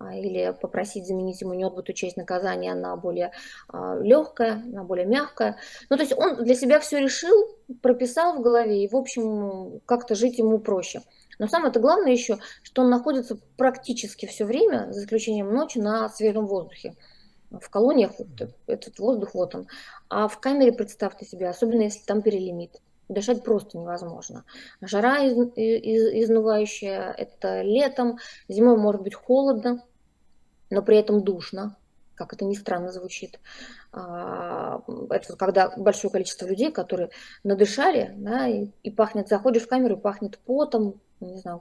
[0.00, 3.32] или попросить заменить ему неотбытую часть наказания на более
[3.68, 5.58] а, легкое, на более мягкое.
[5.90, 10.14] Ну, то есть он для себя все решил, прописал в голове, и, в общем, как-то
[10.14, 11.02] жить ему проще.
[11.38, 16.46] Но самое-то главное еще, что он находится практически все время, за исключением ночи, на свежем
[16.46, 16.94] воздухе.
[17.50, 18.28] В колониях вот
[18.66, 19.66] этот воздух, вот он.
[20.08, 24.44] А в камере, представьте себе, особенно если там перелимит, дышать просто невозможно.
[24.80, 29.84] Жара из, из, изнывающая, это летом, зимой может быть холодно,
[30.70, 31.76] но при этом душно,
[32.14, 33.40] как это ни странно звучит.
[33.92, 37.10] А, это когда большое количество людей, которые
[37.44, 41.60] надышали, да, и, и пахнет, заходишь в камеру, пахнет потом, не знаю,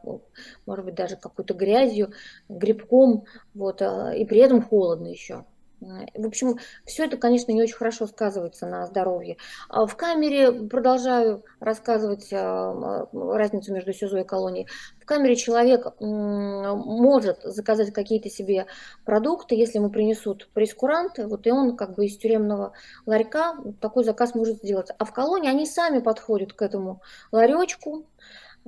[0.65, 2.13] может быть, даже какой-то грязью,
[2.49, 5.45] грибком, вот, а, и при этом холодно еще.
[5.81, 9.37] В общем, все это, конечно, не очень хорошо сказывается на здоровье.
[9.67, 14.67] А в камере продолжаю рассказывать а, разницу между СИЗО и колонией.
[15.01, 18.67] В камере человек может заказать какие-то себе
[19.05, 22.73] продукты, если ему принесут прескуранты, вот и он как бы из тюремного
[23.07, 24.89] ларька такой заказ может сделать.
[24.95, 28.05] А в колонии они сами подходят к этому ларечку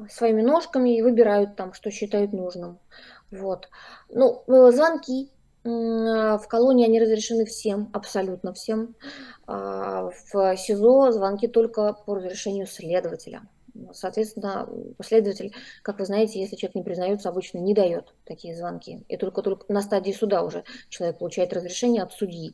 [0.10, 2.80] своими ножками и выбирают там, что считают нужным.
[3.30, 3.70] Вот.
[4.10, 5.32] Ну, э, звонки
[5.64, 8.96] в колонии они разрешены всем, абсолютно всем.
[9.48, 13.44] А, в СИЗО звонки только по разрешению следователя.
[13.94, 14.70] Соответственно,
[15.02, 19.04] следователь, как вы знаете, если человек не признается, обычно не дает такие звонки.
[19.08, 22.54] И только, только на стадии суда уже человек получает разрешение от судьи.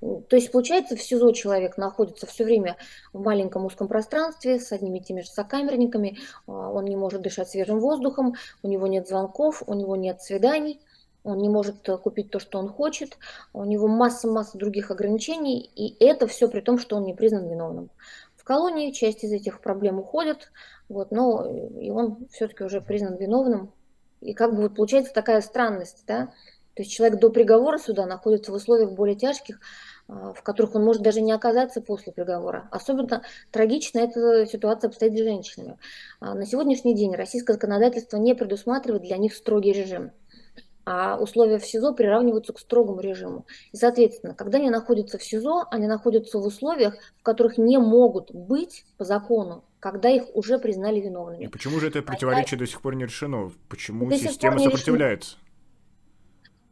[0.00, 2.76] То есть, получается, в СИЗО человек находится все время
[3.12, 7.48] в маленьком узком пространстве с одними и теми же сокамерниками, а, он не может дышать
[7.48, 10.80] свежим воздухом, у него нет звонков, у него нет свиданий–
[11.24, 13.18] он не может э, купить то, что он хочет,
[13.52, 17.90] у него масса-масса других ограничений, и это все при том, что он не признан виновным.
[18.36, 20.52] В колонии часть из этих проблем уходит,
[20.88, 21.46] вот, но
[21.80, 23.72] и он все-таки уже признан виновным.
[24.20, 26.26] И как бы вот получается такая странность, да,
[26.74, 29.60] то есть человек до приговора суда находится в условиях более тяжких,
[30.08, 32.68] а, в которых он может даже не оказаться после приговора.
[32.70, 35.78] Особенно трагично эта ситуация обстоит с женщинами.
[36.20, 40.10] А, на сегодняшний день российское законодательство не предусматривает для них строгий режим
[40.84, 43.46] а условия в СИЗО приравниваются к строгому режиму.
[43.72, 48.32] И, соответственно, когда они находятся в СИЗО, они находятся в условиях, в которых не могут
[48.32, 51.44] быть по закону, когда их уже признали виновными.
[51.44, 53.50] И почему же это противоречие а, до сих пор не решено?
[53.68, 55.36] Почему система сопротивляется?
[55.36, 55.44] Решено.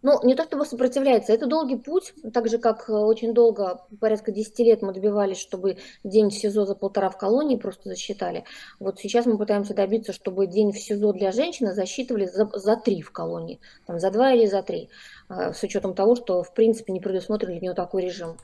[0.03, 4.33] Ну, не то чтобы сопротивляется, это долгий путь, так же, как э, очень долго, порядка
[4.33, 8.45] 10 лет мы добивались, чтобы день в СИЗО за полтора в колонии просто засчитали.
[8.81, 13.01] Вот сейчас мы пытаемся добиться, чтобы день в СИЗО для женщины засчитывали за, за три
[13.01, 14.91] в колонии, там, за два или за три,
[15.29, 18.39] э, с учетом того, что, в принципе, не предусмотрен для нее такой режим.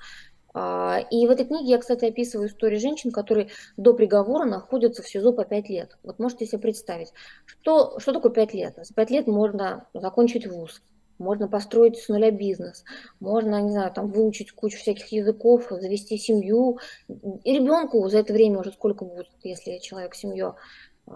[0.55, 5.09] А, и в этой книге я, кстати, описываю истории женщин, которые до приговора находятся в
[5.09, 5.99] СИЗО по 5 лет.
[6.05, 7.13] Вот можете себе представить,
[7.47, 8.75] что, что такое 5 лет?
[8.81, 10.83] За 5 лет можно закончить вуз,
[11.19, 12.85] можно построить с нуля бизнес,
[13.21, 16.79] можно, не знаю, там выучить кучу всяких языков, завести семью.
[17.09, 20.55] И ребенку за это время уже сколько будет, если человек семью,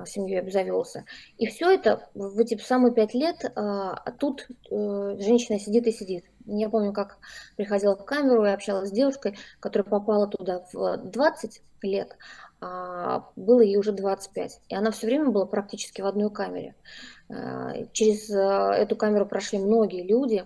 [0.07, 1.05] семьей обзавелся.
[1.38, 5.93] И все это в эти самые пять лет, а, а тут э, женщина сидит и
[5.93, 6.25] сидит.
[6.47, 7.19] Я помню, как
[7.57, 12.17] приходила в камеру и общалась с девушкой, которая попала туда в 20 лет,
[13.37, 14.61] было ей уже 25.
[14.68, 16.75] И она все время была практически в одной камере.
[17.29, 20.44] Э, через э, эту камеру прошли многие люди,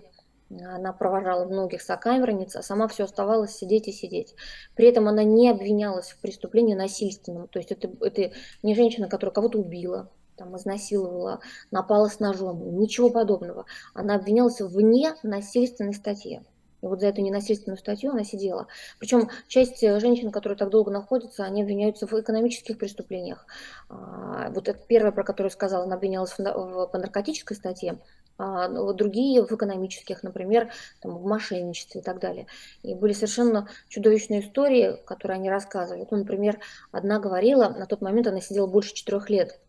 [0.49, 4.33] она провожала многих сокамерниц, а сама все оставалась сидеть и сидеть.
[4.75, 7.47] При этом она не обвинялась в преступлении насильственном.
[7.49, 8.31] То есть это, это
[8.63, 13.65] не женщина, которая кого-то убила, там, изнасиловала, напала с ножом, ничего подобного.
[13.93, 16.43] Она обвинялась вне насильственной статье.
[16.81, 18.67] И вот за эту ненасильственную статью она сидела.
[18.99, 23.45] Причем часть э, женщин, которые так долго находятся, они обвиняются в экономических преступлениях.
[23.89, 27.99] А, вот это первое, про которое сказала, она обвинялась по наркотической статье,
[28.37, 32.45] а ну, другие в экономических, например, там, в мошенничестве и так далее.
[32.83, 36.07] И были совершенно чудовищные истории, которые они рассказывали.
[36.09, 36.59] Ну, например,
[36.91, 39.59] одна говорила, на тот момент она сидела больше четырех лет,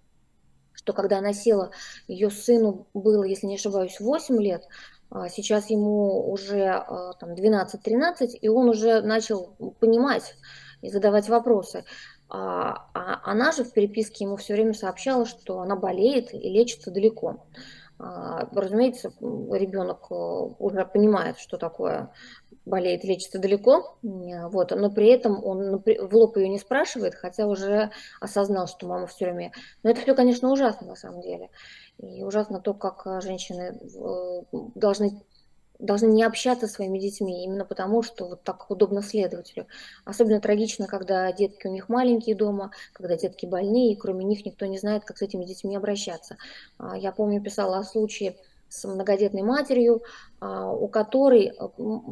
[0.75, 1.71] что когда она села,
[2.07, 4.69] ее сыну было, если не ошибаюсь, 8 лет,
[5.29, 10.35] сейчас ему уже а, там, 12-13, и он уже начал понимать
[10.83, 11.85] и задавать вопросы.
[12.29, 16.91] А, а она же в переписке ему все время сообщала, что она болеет и лечится
[16.91, 17.47] далеко.
[17.99, 22.13] Разумеется, ребенок э, уже понимает, что такое
[22.65, 27.91] болеет, лечится далеко, вот, но при этом он в лоб ее не спрашивает, хотя уже
[28.21, 29.53] осознал, что мама в тюрьме.
[29.83, 31.51] Но это все, конечно, ужасно на самом деле.
[31.99, 35.21] И ужасно то, как э, женщины э, должны
[35.79, 39.67] должны не общаться со своими детьми, именно потому, что вот так удобно следователю.
[40.05, 44.67] Особенно трагично, когда детки у них маленькие дома, когда детки больные, и кроме них никто
[44.67, 46.37] не знает, как с этими детьми обращаться.
[46.79, 48.37] А, я помню, писала о случае
[48.69, 50.03] с многодетной матерью,
[50.41, 51.55] а, у которой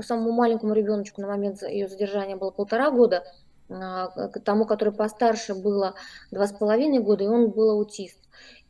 [0.02, 3.24] самому маленькому ребеночку на момент ее задержания было полтора года,
[3.68, 4.08] а,
[4.44, 5.94] тому, который постарше было
[6.30, 8.18] два с половиной года, и он был аутист.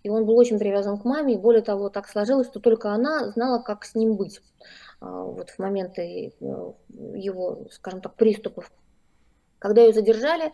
[0.02, 3.30] И он был очень привязан к маме, и более того, так сложилось, что только она
[3.30, 4.40] знала, как с ним быть
[5.00, 6.72] а, вот в моменты э,
[7.14, 8.70] его, скажем так, приступов.
[9.58, 10.52] Когда ее задержали,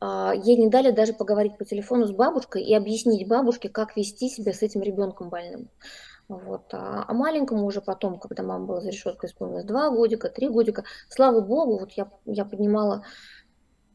[0.00, 4.28] а, ей не дали даже поговорить по телефону с бабушкой и объяснить бабушке, как вести
[4.28, 5.68] себя с этим ребенком больным.
[6.28, 6.72] Вот.
[6.72, 10.84] А, а маленькому уже потом, когда мама была за решеткой, исполнилось два годика, три годика,
[11.08, 13.04] слава богу, вот я, я поднимала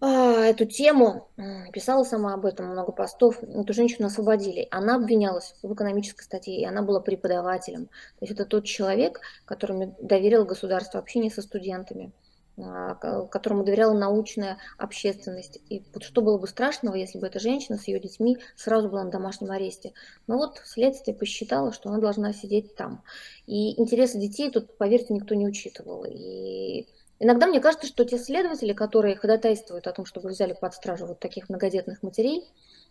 [0.02, 1.30] эту тему,
[1.72, 3.42] писала сама об этом, много постов.
[3.42, 4.68] Эту женщину освободили.
[4.72, 7.86] Она обвинялась в экономической статье, и она была преподавателем.
[7.86, 12.12] То есть это тот человек, которому доверил государство общение со студентами,
[12.58, 15.60] а, которому доверяла научная общественность.
[15.70, 19.04] И вот что было бы страшного, если бы эта женщина с ее детьми сразу была
[19.04, 19.94] на домашнем аресте.
[20.28, 23.04] Но вот следствие посчитало, что она должна сидеть там.
[23.46, 26.06] И интересы детей тут, поверьте, никто не учитывал.
[26.06, 26.88] И
[27.20, 31.20] Иногда мне кажется, что те следователи, которые ходатайствуют о том, чтобы взяли под стражу вот
[31.20, 32.44] таких многодетных матерей,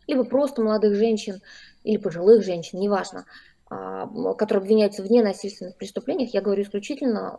[0.06, 1.42] либо просто молодых женщин
[1.82, 3.26] или пожилых женщин, неважно,
[3.74, 7.38] а, которые обвиняются в ненасильственных преступлениях, я говорю исключительно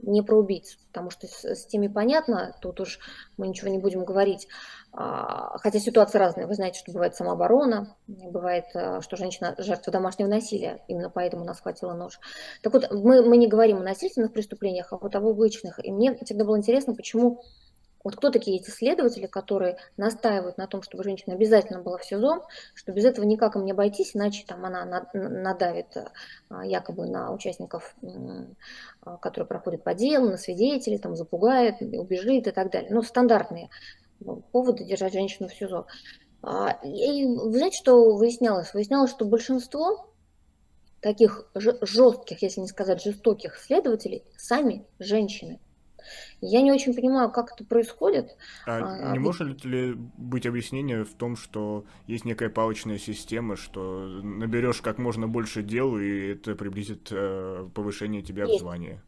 [0.00, 2.98] не про убийц, потому что с, с теми понятно, тут уж
[3.36, 4.48] мы ничего не будем говорить.
[4.92, 6.46] А, хотя ситуация разная.
[6.46, 11.60] Вы знаете, что бывает самооборона, бывает, а, что женщина жертва домашнего насилия, именно поэтому нас
[11.60, 12.18] хватило нож.
[12.62, 15.84] Так вот, мы, мы не говорим о насильственных преступлениях, а вот об обычных.
[15.84, 17.42] И мне всегда было интересно, почему
[18.04, 22.46] вот кто такие эти следователи, которые настаивают на том, чтобы женщина обязательно была в СИЗО,
[22.74, 25.96] что без этого никак им не обойтись, иначе там она надавит
[26.50, 27.96] а, якобы на участников,
[29.02, 32.90] а, которые проходят по делу, на свидетелей, там запугает, убежит и так далее.
[32.92, 33.70] Ну, стандартные
[34.20, 35.86] ну, поводы держать женщину в СИЗО.
[36.42, 38.74] А, и вы знаете, что выяснялось?
[38.74, 40.10] Выяснялось, что большинство
[41.00, 45.58] таких жестких, если не сказать жестоких следователей, сами женщины.
[46.40, 48.36] Я не очень понимаю, как это происходит.
[48.66, 53.56] А, а не а, может ли быть объяснение в том, что есть некая палочная система,
[53.56, 58.56] что наберешь как можно больше дел, и это приблизит э, повышение тебя есть.
[58.56, 59.00] в звании?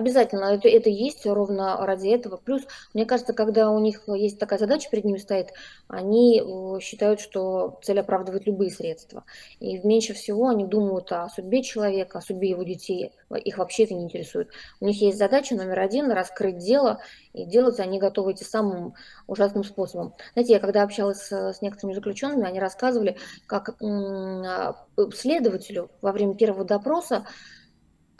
[0.00, 2.38] Обязательно, это, это есть ровно ради этого.
[2.38, 2.62] Плюс,
[2.94, 5.48] мне кажется, когда у них есть такая задача перед ними стоит,
[5.88, 9.24] они э, считают, что цель оправдывает любые средства.
[9.58, 13.12] И меньше всего они думают о судьбе человека, о судьбе его детей.
[13.44, 14.48] Их вообще это не интересует.
[14.80, 17.00] У них есть задача номер один– раскрыть дело,
[17.34, 18.94] и делать они готовы эти самым
[19.26, 20.14] ужасным способом.
[20.32, 24.76] Знаете, я когда общалась с, с некоторыми заключенными, они рассказывали, как а,
[25.14, 27.26] следователю во время первого допроса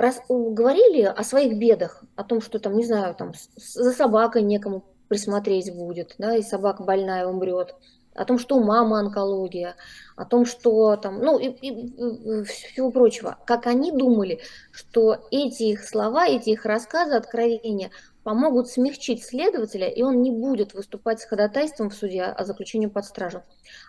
[0.01, 4.85] раз, говорили о своих бедах, о том, что там, не знаю, там за собакой некому
[5.09, 7.75] присмотреть будет, да, и собака больная умрет,
[8.15, 9.77] о том, что у мамы онкология,
[10.17, 13.39] о том, что там, ну и, и, и всего прочего.
[13.47, 14.41] Как они думали,
[14.73, 17.91] что эти их слова, эти их рассказы, откровения
[18.23, 23.05] помогут смягчить следователя, и он не будет выступать с ходатайством в суде о заключении под
[23.05, 23.43] стражу.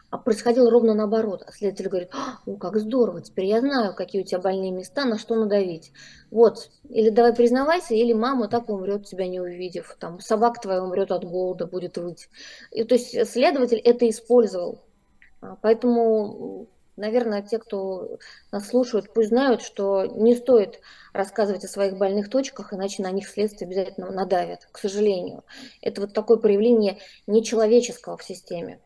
[0.09, 1.43] А происходило ровно наоборот.
[1.45, 5.17] А следователь говорит, о, как здорово, теперь я знаю, какие у тебя больные места, на
[5.17, 5.91] что надавить.
[6.29, 9.95] Вот, или давай признавайся, или мама так умрет, тебя не увидев.
[9.99, 12.29] Там, собака твоя умрет от голода, будет выть.
[12.71, 14.81] И, то есть следователь это использовал.
[15.41, 18.19] А, поэтому наверное, те, кто
[18.51, 20.81] нас слушают, пусть знают, что не стоит
[21.13, 25.43] рассказывать о своих больных точках, иначе на них следствие обязательно надавят, к сожалению.
[25.81, 28.79] Это вот такое проявление нечеловеческого в системе.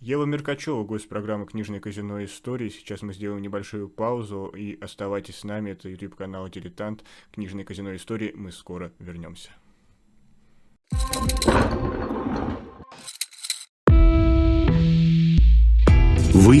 [0.00, 2.22] Ева Меркачева, гость программы «Книжное казино.
[2.22, 2.68] Истории».
[2.68, 5.70] Сейчас мы сделаем небольшую паузу и оставайтесь с нами.
[5.70, 7.02] Это YouTube-канал «Дилетант».
[7.32, 7.96] «Книжное казино.
[7.96, 8.30] Истории».
[8.34, 9.50] Мы скоро вернемся.
[16.34, 16.60] Вы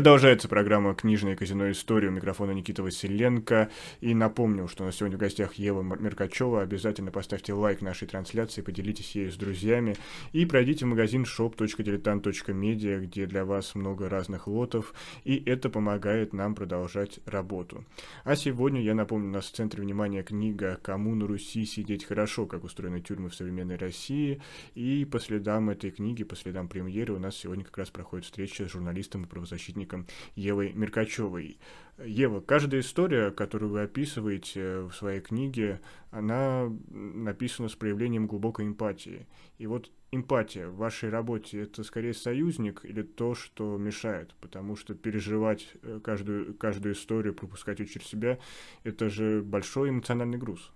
[0.00, 1.70] Продолжается программа «Книжное казино.
[1.70, 2.08] История».
[2.08, 3.68] У микрофона Никита Василенко.
[4.00, 6.62] И напомню, что у нас сегодня в гостях Ева Меркачева.
[6.62, 9.96] Обязательно поставьте лайк нашей трансляции, поделитесь ею с друзьями.
[10.32, 14.94] И пройдите в магазин shop.diletant.media, где для вас много разных лотов.
[15.24, 17.84] И это помогает нам продолжать работу.
[18.24, 22.46] А сегодня, я напомню, у нас в центре внимания книга «Кому на Руси сидеть хорошо.
[22.46, 24.40] Как устроены тюрьмы в современной России».
[24.74, 28.66] И по следам этой книги, по следам премьеры у нас сегодня как раз проходит встреча
[28.66, 31.58] с журналистом и правозащитником художником Евой Меркачевой.
[32.02, 35.80] Ева, каждая история, которую вы описываете в своей книге,
[36.10, 39.26] она написана с проявлением глубокой эмпатии.
[39.58, 44.34] И вот эмпатия в вашей работе– это скорее союзник или то, что мешает?
[44.40, 48.38] Потому что переживать э, каждую, каждую историю, пропускать ее через себя–
[48.82, 50.72] это же большой эмоциональный груз.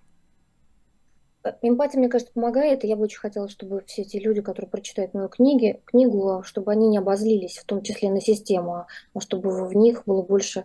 [1.63, 5.13] Эмпатия, мне кажется, помогает, и я бы очень хотела, чтобы все эти люди, которые прочитают
[5.15, 9.75] мою книги, книгу, чтобы они не обозлились, в том числе на систему, а чтобы в
[9.75, 10.65] них было больше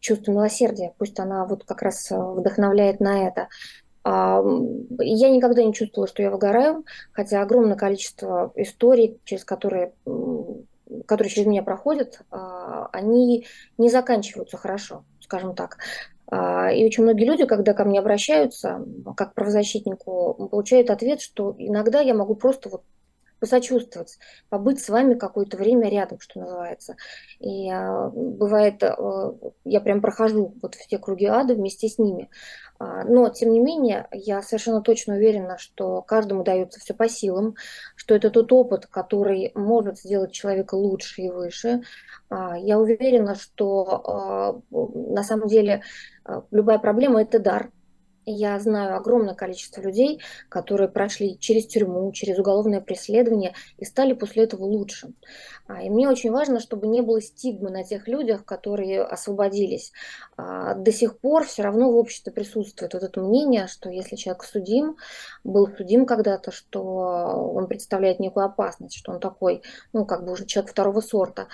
[0.00, 0.94] чувства милосердия.
[0.98, 3.48] Пусть она вот как раз э, вдохновляет на это.
[4.04, 4.42] А,
[5.00, 9.92] я никогда не чувствовала, что я выгораю, хотя огромное количество историй, через которые
[11.06, 13.46] которые через меня проходят, а, они
[13.76, 15.78] не заканчиваются хорошо, скажем так.
[16.28, 18.84] А, и очень многие люди, когда ко мне обращаются,
[19.16, 22.82] как правозащитнику, получают ответ, что иногда я могу просто вот
[23.38, 24.18] посочувствовать,
[24.48, 26.96] побыть с вами какое-то время рядом, что называется.
[27.38, 29.34] И а, бывает, а,
[29.64, 32.30] я прям прохожу вот все круги ада вместе с ними.
[32.78, 37.54] А, но, тем не менее, я совершенно точно уверена, что каждому дается все по силам,
[37.94, 41.82] что это тот опыт, который может сделать человека лучше и выше.
[42.30, 45.82] Я уверена, что на самом деле
[46.50, 47.70] любая проблема– это дар,
[48.26, 54.44] я знаю огромное количество людей, которые прошли через тюрьму, через уголовное преследование и стали после
[54.44, 55.12] этого лучше.
[55.68, 59.92] А, и мне очень важно, чтобы не было стигмы на тех людях, которые освободились.
[60.36, 64.42] А, до сих пор все равно в обществе присутствует вот это мнение, что если человек
[64.42, 64.96] судим,
[65.44, 69.62] был судим когда-то, что он представляет некую опасность, что он такой,
[69.92, 71.46] ну, как бы уже человек второго сорта.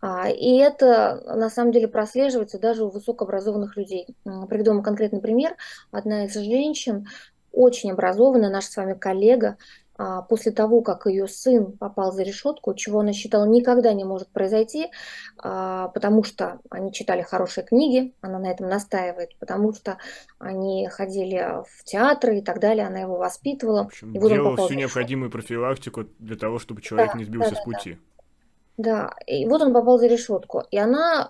[0.00, 4.14] А, и это на самом деле прослеживается даже у высокообразованных людей.
[4.24, 5.56] Приведу вам конкретный пример.
[5.90, 7.06] Одна из женщин,
[7.52, 9.56] очень образованная, наш с вами коллега,
[10.00, 14.28] а, после того, как ее сын попал за решетку, чего она считала никогда не может
[14.28, 14.90] произойти,
[15.38, 19.98] а, потому что они читали хорошие книги, она на этом настаивает, потому что
[20.38, 23.84] они ходили в театры и так далее, она его воспитывала.
[23.84, 27.50] В общем, и вот делала всю необходимую профилактику для того, чтобы человек да, не сбился
[27.50, 27.92] да, да, с пути.
[27.94, 27.98] Да.
[28.78, 31.28] Да, и вот он попал за решетку, и она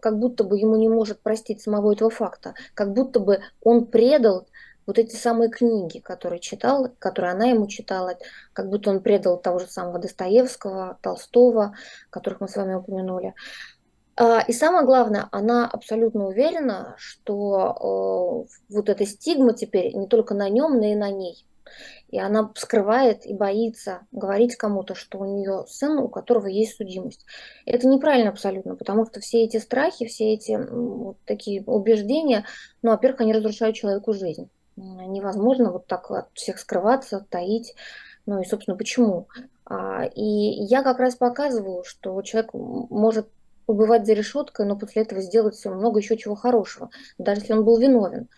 [0.00, 4.46] как будто бы ему не может простить самого этого факта, как будто бы он предал
[4.86, 8.16] вот эти самые книги, которые читал, которые она ему читала,
[8.54, 11.76] как будто он предал того же самого Достоевского, Толстого,
[12.08, 13.34] которых мы с вами упомянули.
[14.16, 20.48] А, и самое главное, она абсолютно уверена, что вот эта стигма теперь не только на
[20.48, 21.44] нем, но и на ней.
[22.08, 27.24] И она скрывает и боится говорить кому-то, что у нее сын, у которого есть судимость.
[27.64, 32.44] Это неправильно абсолютно, потому что все эти страхи, все эти вот такие убеждения,
[32.82, 34.48] ну, во-первых, они разрушают человеку жизнь.
[34.76, 37.74] Невозможно вот так от всех скрываться, таить.
[38.26, 39.28] Ну и, собственно, почему?
[39.64, 43.28] А, и я как раз показываю, что человек может
[43.66, 47.78] побывать за решеткой, но после этого сделать много еще чего хорошего, даже если он был
[47.78, 48.28] виновен.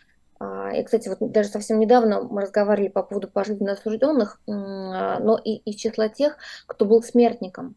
[0.41, 5.57] А, И, кстати, вот даже совсем недавно мы разговаривали по поводу пожизненно осужденных, но и
[5.57, 6.37] из числа тех,
[6.67, 7.77] кто был смертником,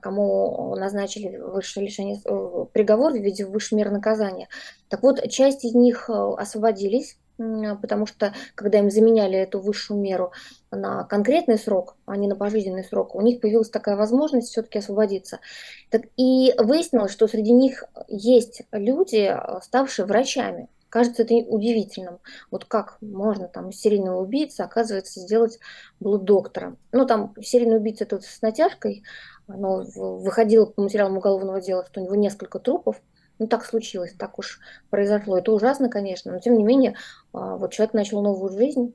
[0.00, 4.48] кому назначили высшее лишение, э, приговор в виде высшей меры наказания.
[4.88, 10.32] Так вот, часть из них э, освободились, потому что когда им заменяли эту высшую меру
[10.70, 15.40] на конкретный срок, а не на пожизненный срок, у них появилась такая возможность все-таки освободиться.
[15.90, 20.68] Так и выяснилось, что среди них есть люди, ставшие врачами.
[20.90, 22.18] Кажется это удивительным.
[22.50, 25.58] Вот как можно там серийного убийцы, оказывается, сделать
[26.00, 26.78] было доктором.
[26.92, 29.04] Ну, там серийный убийца это с натяжкой,
[29.46, 33.00] но выходило по материалам уголовного дела, что у него несколько трупов,
[33.38, 34.60] ну, так случилось, так уж
[34.90, 35.38] произошло.
[35.38, 36.96] Это ужасно, конечно, но тем не менее,
[37.32, 38.94] а, вот человек начал новую жизнь,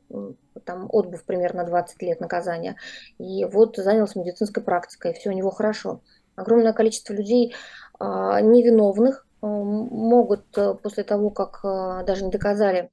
[0.65, 2.75] там отбыв примерно 20 лет наказания,
[3.17, 6.01] и вот занялся медицинской практикой, все у него хорошо.
[6.35, 7.55] Огромное количество людей
[7.99, 11.61] а, невиновных могут э, после того, как
[12.05, 12.91] даже не доказали,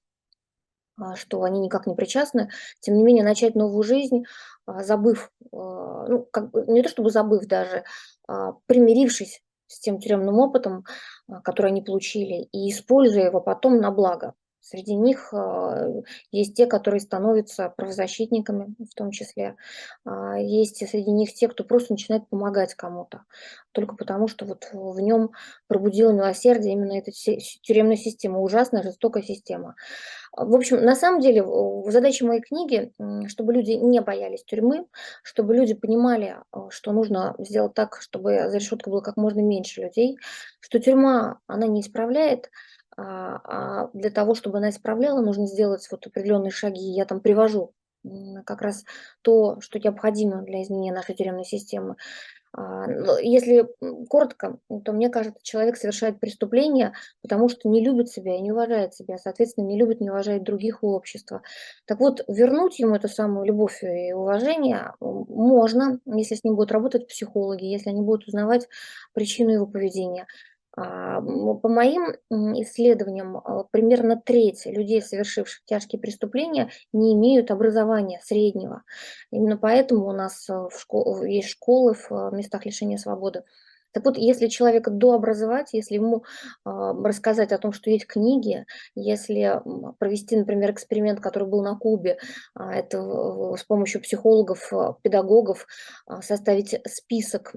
[1.15, 2.51] что они никак не причастны,
[2.81, 4.25] тем не менее начать новую жизнь,
[4.67, 7.85] забыв, ну, как бы, не то чтобы забыв даже,
[8.67, 9.43] примирившись
[9.73, 10.85] с тем тюремным опытом,
[11.29, 14.35] а, который они получили, и используя его потом на благо.
[14.63, 15.89] Среди них а,
[16.31, 19.57] есть те, которые становятся правозащитниками в том числе.
[20.05, 23.25] А, есть среди них те, кто просто начинает помогать кому-то.
[23.73, 25.31] Только потому, что вот в нем
[25.67, 29.75] пробудила милосердие именно эта тюремная система, ужасная, жестокая система.
[30.35, 31.45] В общем, на самом деле,
[31.91, 32.93] задача моей книги,
[33.27, 34.87] чтобы люди не боялись тюрьмы,
[35.25, 36.37] чтобы люди понимали,
[36.71, 40.17] что нужно сделать так, чтобы за решеткой было как можно меньше людей,
[40.61, 42.51] что тюрьма, она не исправляет,
[42.97, 43.41] а,
[43.85, 46.81] а для того, чтобы она исправляла, нужно сделать вот определенные шаги.
[46.93, 47.73] Я там привожу
[48.45, 48.85] как раз
[49.23, 51.97] то, что необходимо для изменения нашей тюремной системы.
[52.55, 52.87] А,
[53.23, 53.67] если
[54.09, 58.95] коротко, то мне кажется, человек совершает преступление, потому что не любит себя и не уважает
[58.95, 61.43] себя, соответственно, не любит, не уважает других и общества.
[61.87, 67.09] Так вот, вернуть ему эту самую любовь и уважение можно, если с ним будут работать
[67.09, 68.69] психологи, если они будут узнавать
[69.15, 70.27] причину его поведения.
[70.75, 78.83] А, по моим исследованиям, а, примерно треть людей, совершивших тяжкие преступления, не имеют образования среднего.
[79.31, 81.25] Именно поэтому у нас э, в школ...
[81.25, 83.45] есть школы в э, местах лишения свободы,
[83.93, 86.25] так вот, если человека дообразовать, если ему
[86.65, 86.71] э,
[87.05, 89.61] рассказать о том, что есть книги, если
[89.99, 92.19] провести, например, эксперимент, который был на Кубе,
[92.59, 95.67] э, это с помощью психологов, э, педагогов,
[96.21, 97.55] составить список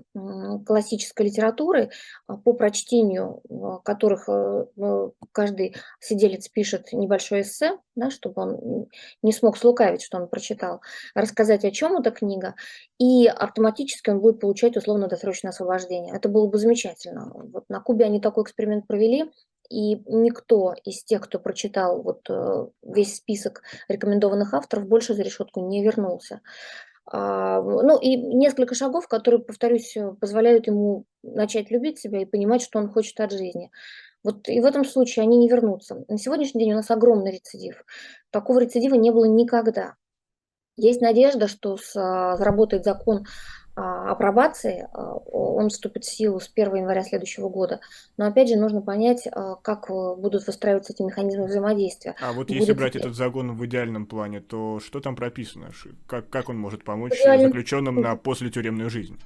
[0.66, 1.90] классической литературы,
[2.28, 3.42] по прочтению
[3.84, 4.66] которых э,
[5.32, 8.88] каждый сиделец пишет небольшое эссе, да, чтобы он
[9.22, 10.82] не смог слукавить, что он прочитал,
[11.14, 12.56] рассказать, о чем эта книга,
[13.00, 16.14] и автоматически он будет получать условно-досрочное освобождение.
[16.26, 17.32] Это было бы замечательно.
[17.54, 19.32] Вот на Кубе они такой эксперимент провели,
[19.70, 25.60] и никто из тех, кто прочитал вот э, весь список рекомендованных авторов, больше за решетку
[25.68, 26.42] не вернулся.
[27.06, 32.80] А, ну и несколько шагов, которые, повторюсь, позволяют ему начать любить себя и понимать, что
[32.80, 33.70] он хочет от жизни.
[34.24, 36.06] Вот и в этом случае они не вернутся.
[36.08, 37.86] На сегодняшний день у нас огромный рецидив.
[38.32, 39.94] Такого рецидива не было никогда.
[40.76, 43.26] Есть надежда, что заработает закон
[43.76, 47.82] а, о пробации, а, он вступит в силу с 1 января следующего года.
[48.16, 52.16] Но опять же нужно понять, а, как э, будут выстраиваться эти механизмы взаимодействия.
[52.22, 52.60] А вот Будет...
[52.62, 55.72] если брать этот закон в идеальном плане, то что там прописано?
[56.08, 57.48] Как, как он может помочь Идеальный...
[57.48, 59.20] заключенным на послетюремную жизнь?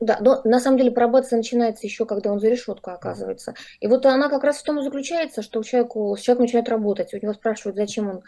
[0.00, 3.54] Да, но на самом деле пробация начинается еще, когда он за решеткой оказывается.
[3.80, 7.14] И вот она как раз в том и заключается, что человеку, человек начинает работать.
[7.14, 8.22] У него спрашивают, зачем он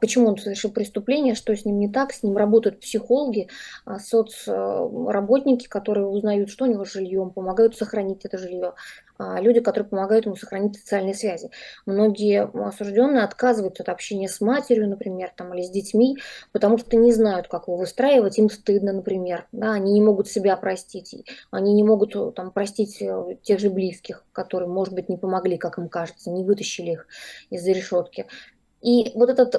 [0.00, 3.48] почему он совершил преступление, что с ним не так, с ним работают психологи,
[3.84, 8.74] а, соцработники, которые узнают, что у него с жильем, помогают сохранить это жилье,
[9.18, 11.50] а, люди, которые помогают ему сохранить социальные связи.
[11.86, 16.16] Многие осужденные отказываются от общения с матерью, например, там, или с детьми,
[16.52, 20.56] потому что не знают, как его выстраивать, им стыдно, например, да, они не могут себя
[20.56, 25.58] простить, они не могут там, простить э, тех же близких, которые, может быть, не помогли,
[25.58, 27.06] как им кажется, не вытащили их
[27.50, 28.26] из-за решетки.
[28.80, 29.56] И вот этот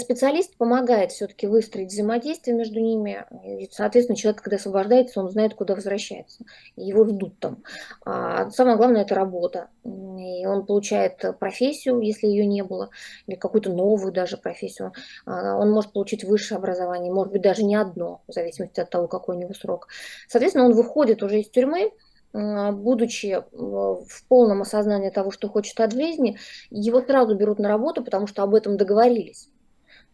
[0.00, 3.24] специалист помогает все-таки выстроить взаимодействие между ними.
[3.44, 6.44] И, соответственно, человек, когда освобождается, он знает, куда возвращается.
[6.76, 7.62] Его ждут там.
[8.04, 9.68] А самое главное– это работа.
[9.84, 12.90] И он получает профессию, если ее не было,
[13.26, 14.92] или какую-то новую даже профессию.
[15.26, 19.06] А, он может получить высшее образование, может быть, даже не одно, в зависимости от того,
[19.06, 19.88] какой у него срок.
[20.28, 21.92] Соответственно, он выходит уже из тюрьмы,
[22.34, 26.36] будучи э, в полном осознании того, что хочет от жизни,
[26.70, 29.48] его сразу берут на работу, потому что об этом договорились.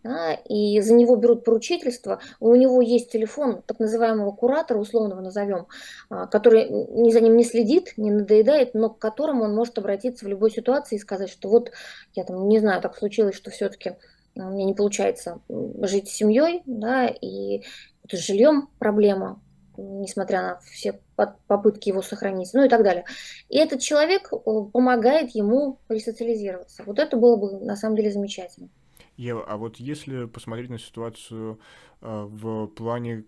[0.03, 5.67] да, и за него берут поручительство, у него есть телефон так называемого куратора, условного назовем,
[6.11, 10.27] а, который ни за ним не следит, не надоедает, но к которому он может обратиться
[10.27, 11.73] в любой ситуации и сказать, что вот
[12.15, 13.97] я там не знаю, так случилось, что все-таки
[14.35, 17.63] меня не получается жить с семьей, да, и
[18.11, 19.41] с жильем проблема,
[19.81, 21.01] несмотря на все
[21.47, 23.05] попытки его сохранить, ну и так далее.
[23.49, 24.31] И этот человек
[24.73, 26.83] помогает ему ресоциализироваться.
[26.85, 28.69] Вот это было бы на самом деле замечательно.
[29.17, 31.61] Ева, а вот если посмотреть на ситуацию
[32.01, 33.23] э, в плане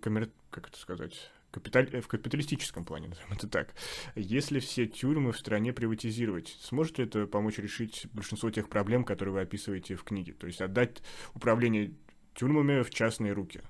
[0.50, 1.30] как это сказать?
[1.50, 2.00] Капиталь...
[2.00, 3.74] в капиталистическом плане, назовем это так.
[4.14, 9.34] Если все тюрьмы в стране приватизировать, сможет ли это помочь решить большинство тех проблем, которые
[9.34, 10.32] вы описываете в книге?
[10.32, 11.02] То есть отдать
[11.34, 11.92] управление
[12.34, 13.60] тюрьмами в частные руки?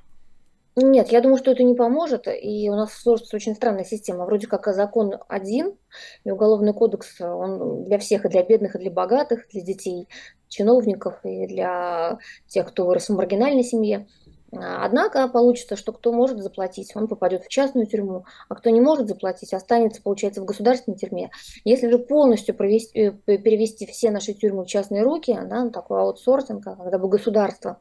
[0.75, 4.25] Нет, я думаю, что это не поможет, и у нас сложится очень странная система.
[4.25, 5.77] Вроде как закон один,
[6.25, 10.09] и уголовный кодекс, он для всех, и для бедных, и для богатых, для детей,
[10.49, 14.07] чиновников, и для тех, кто вырос в маргинальной семье.
[14.51, 19.09] Однако получится, что кто может заплатить, он попадет в частную тюрьму, а кто не может
[19.09, 21.31] заплатить, останется, получается, в государственной тюрьме.
[21.65, 26.99] Если же полностью провести, перевести все наши тюрьмы в частные руки, да, такой аутсорсинг, когда
[26.99, 27.79] бы государство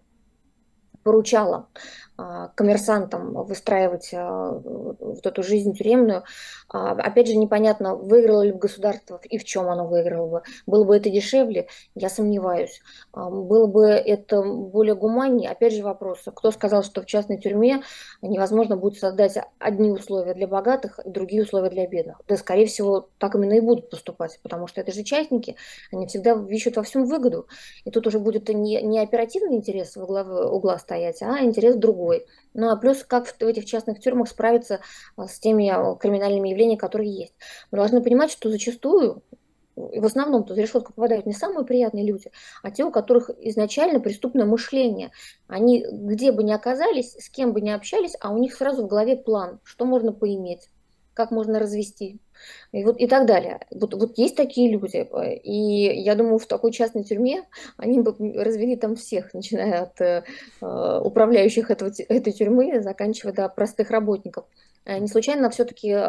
[1.03, 1.67] поручала
[2.10, 2.10] а,
[2.55, 6.23] коммерсантам выстраивать а, вот эту жизнь тюремную.
[6.69, 10.41] А, опять же, непонятно, выиграло ли бы государство и в чем оно выиграло бы.
[10.65, 11.67] Было бы это дешевле?
[11.95, 12.81] Я сомневаюсь.
[13.13, 15.49] Было бы это более гуманнее?
[15.49, 17.81] Опять же вопрос, кто сказал, что в частной тюрьме
[18.21, 22.21] невозможно будет создать одни условия для богатых и другие условия для бедных?
[22.27, 25.55] Да, скорее всего, так именно и будут поступать, потому что это же частники,
[25.91, 27.47] они всегда ищут во всем выгоду.
[27.85, 32.00] И тут уже будет не, не оперативный интерес в угла, угла стоять, а интерес другой
[32.01, 32.25] другой.
[32.53, 34.81] Ну а плюс, как в этих частных тюрьмах справиться
[35.15, 37.33] а, с теми а, криминальными явлениями, которые есть.
[37.71, 39.23] Мы должны понимать, что зачастую
[39.75, 42.29] в основном за решетку попадают не самые приятные люди,
[42.61, 45.11] а те, у которых изначально преступное мышление.
[45.47, 48.87] Они где бы ни оказались, с кем бы ни общались, а у них сразу в
[48.87, 50.69] голове план, что можно поиметь,
[51.13, 52.19] как можно развести,
[52.71, 53.59] и, вот, и так далее.
[53.71, 55.07] Вот, вот есть такие люди,
[55.43, 57.43] и я думаю, в такой частной тюрьме
[57.77, 60.23] они бы развели там всех, начиная от э,
[61.03, 64.45] управляющих этого, этой тюрьмы, заканчивая до простых работников.
[64.85, 66.07] Э, не случайно все-таки э,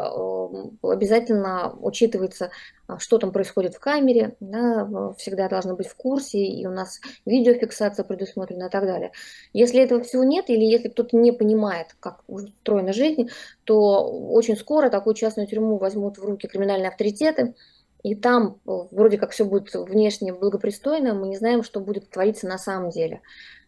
[0.82, 2.50] обязательно учитывается,
[2.86, 7.00] а, что там происходит в камере, да, всегда должно быть в курсе, и у нас
[7.26, 9.12] видеофиксация предусмотрена и так далее.
[9.52, 13.28] Если этого всего нет, или если кто-то не понимает, как устроена жизнь,
[13.64, 17.54] то очень скоро такую частную тюрьму возьмут в руки криминальные авторитеты,
[18.02, 22.58] и там вроде как все будет внешне благопристойно, мы не знаем, что будет твориться на
[22.58, 23.20] самом деле.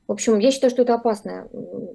[0.06, 1.48] В общем, я считаю, что это опасная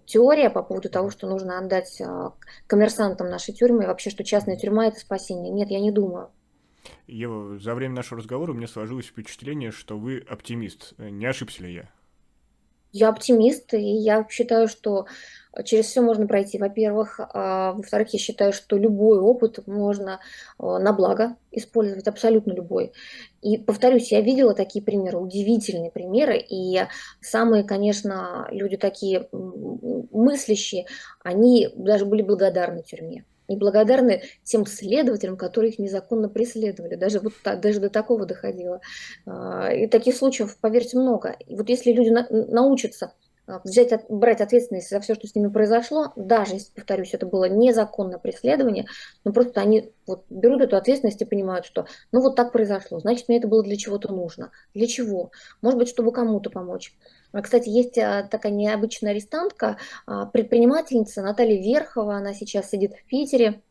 [0.06, 2.34] теория по поводу того, что нужно отдать а,
[2.66, 5.52] коммерсантам нашей тюрьмы, и вообще, что частная тюрьма– это спасение.
[5.52, 6.32] Нет, я не думаю.
[7.08, 10.94] Ева, за время нашего разговора у меня сложилось впечатление, что вы оптимист.
[10.98, 11.90] Не ошибся ли я?
[12.92, 15.06] Я оптимист, и я считаю, что
[15.64, 16.58] через все можно пройти.
[16.58, 17.20] Во-первых.
[17.20, 20.20] А, во-вторых, я считаю, что любой опыт можно
[20.58, 22.94] а, на благо использовать, абсолютно любой.
[23.42, 26.82] И повторюсь, я видела такие примеры, удивительные примеры, и
[27.22, 30.86] самые, конечно, люди такие мыслящие,
[31.24, 36.96] они даже были благодарны тюрьме и благодарны тем следователям, которые их незаконно преследовали.
[36.96, 38.80] Даже, вот, даже до такого доходило.
[39.26, 41.36] А, и таких случаев, поверьте, много.
[41.48, 43.14] И вот если люди на, научатся
[43.64, 48.20] взять, брать ответственность за все, что с ними произошло, даже если, повторюсь, это было незаконное
[48.20, 48.86] преследование,
[49.24, 53.28] но просто они вот берут эту ответственность и понимают, что ну вот так произошло, значит,
[53.28, 54.52] мне это было для чего-то нужно.
[54.74, 55.32] Для чего?
[55.62, 56.94] Может быть, чтобы кому-то помочь.
[57.32, 59.78] А, кстати, есть а, такая необычная арестантка,
[60.34, 63.62] предпринимательница Наталья Верхова, она сейчас сидит в Питере,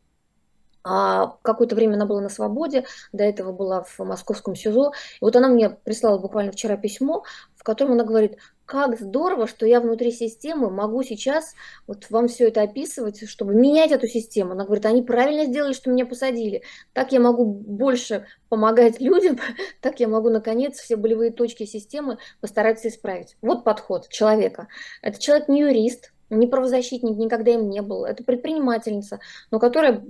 [0.91, 4.91] а какое-то время она была на свободе, до этого была в московском СИЗО.
[5.21, 7.23] И вот она мне прислала буквально вчера письмо,
[7.55, 11.53] в котором она говорит, как здорово, что я внутри системы могу сейчас
[11.85, 14.53] вот вам все это описывать, чтобы менять эту систему.
[14.53, 16.63] Она говорит, они правильно сделали, что меня посадили.
[16.93, 19.37] Так я могу больше помогать людям,
[19.81, 23.37] так я могу, наконец, все болевые точки системы постараться исправить.
[23.43, 24.69] Вот подход человека.
[25.03, 28.05] Это человек не юрист, не правозащитник, никогда им не был.
[28.05, 29.19] Это предпринимательница,
[29.51, 30.01] но которая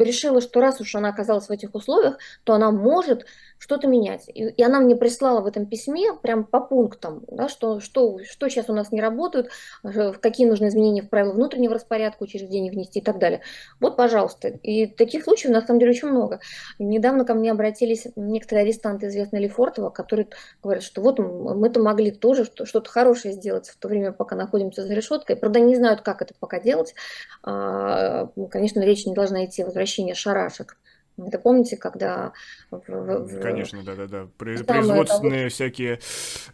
[0.00, 3.26] решила, что раз уж она оказалась в этих условиях, то она может
[3.62, 4.28] что-то менять.
[4.28, 8.48] И, и она мне прислала в этом письме прям по пунктам, да, что, что, что
[8.48, 9.50] сейчас у нас не работает,
[9.84, 13.40] э, какие нужны изменения в правила внутреннего распорядка учреждений внести и так далее.
[13.78, 14.48] Вот, пожалуйста.
[14.48, 16.40] И таких случаев на самом деле очень много.
[16.80, 20.26] Недавно ко мне обратились некоторые арестанты, известные Лефортова, которые
[20.60, 24.92] говорят, что вот мы-то могли тоже что-то хорошее сделать в то время, пока находимся за
[24.92, 25.36] решеткой.
[25.36, 26.96] Правда, не знают, как это пока делать.
[27.44, 30.76] А, конечно, речь не должна идти о возвращении шарашек
[31.18, 32.32] Это помните, когда...
[32.70, 34.28] Конечно, да-да-да.
[34.38, 35.50] Производственные того...
[35.50, 36.00] всякие,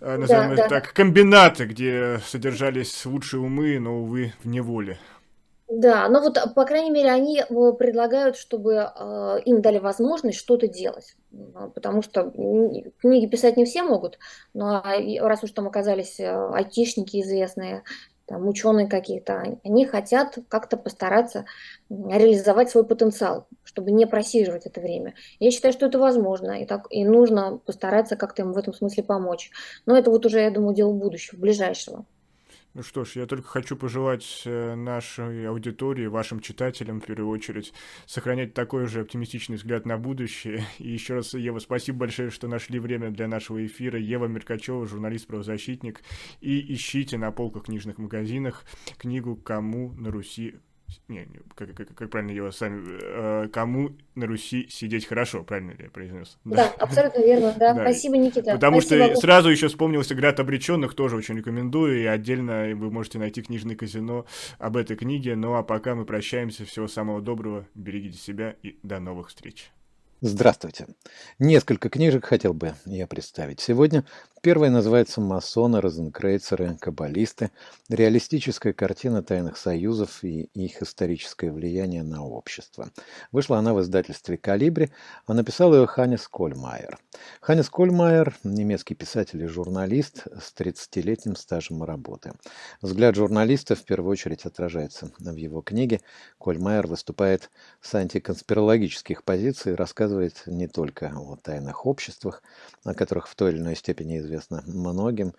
[0.00, 0.68] э, назовем да, да.
[0.68, 4.98] так, комбинаты, где содержались лучшие умы, но, увы, в неволе.
[5.68, 10.66] Да, но вот, по крайней мере, они э, предлагают, чтобы э, им дали возможность что-то
[10.66, 11.14] делать.
[11.74, 12.30] Потому что
[13.00, 14.18] книги писать не все могут,
[14.54, 17.82] но а, раз уж там оказались э, айтишники известные,
[18.28, 21.46] там, ученые какие-то, они хотят как-то постараться
[21.88, 25.14] реализовать свой потенциал, чтобы не просиживать это время.
[25.40, 29.02] Я считаю, что это возможно, и, так, и нужно постараться как-то им в этом смысле
[29.02, 29.50] помочь.
[29.86, 32.04] Но это вот уже, я думаю, дело будущего, ближайшего.
[32.78, 37.72] Ну что ж, я только хочу пожелать э, нашей аудитории, вашим читателям, в первую очередь,
[38.06, 40.64] сохранять такой же оптимистичный взгляд на будущее.
[40.78, 43.98] И еще раз, Ева, спасибо большое, что нашли время для нашего эфира.
[43.98, 46.02] Ева Меркачева, журналист-правозащитник.
[46.40, 48.64] И ищите на полках книжных магазинах
[48.96, 50.54] книгу «Кому на Руси
[51.08, 52.98] не, не как, как, как правильно его сами...
[53.02, 56.38] Э, кому на Руси сидеть хорошо, правильно ли я произнес?
[56.44, 57.74] Да, да абсолютно верно, да.
[57.74, 57.82] да.
[57.82, 58.52] Спасибо, Никита.
[58.52, 59.06] Потому Спасибо.
[59.06, 63.76] что сразу еще вспомнился «Град обреченных», тоже очень рекомендую, и отдельно вы можете найти книжное
[63.76, 64.26] казино
[64.58, 65.36] об этой книге.
[65.36, 69.70] Ну а пока мы прощаемся, всего самого доброго, берегите себя и до новых встреч.
[70.20, 70.86] Здравствуйте.
[71.38, 74.04] Несколько книжек хотел бы я представить сегодня.
[74.40, 77.50] Первая называется «Масоны, розенкрейцеры, каббалисты.
[77.88, 82.90] Реалистическая картина тайных союзов и их историческое влияние на общество».
[83.32, 84.92] Вышла она в издательстве «Калибри»,
[85.26, 86.98] а написал ее Ханес Кольмайер.
[87.40, 92.32] Ханес Кольмайер– немецкий писатель и журналист с 30-летним стажем работы.
[92.80, 96.00] Взгляд журналиста в первую очередь отражается в его книге.
[96.38, 102.40] Кольмайер выступает с антиконспирологических позиций и рассказывает не только о тайных обществах,
[102.84, 104.27] о которых в той или иной степени известно
[104.66, 105.34] многим,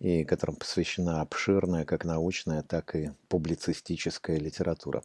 [0.00, 5.02] и которым посвящена обширная как научная, так и публицистическая литература.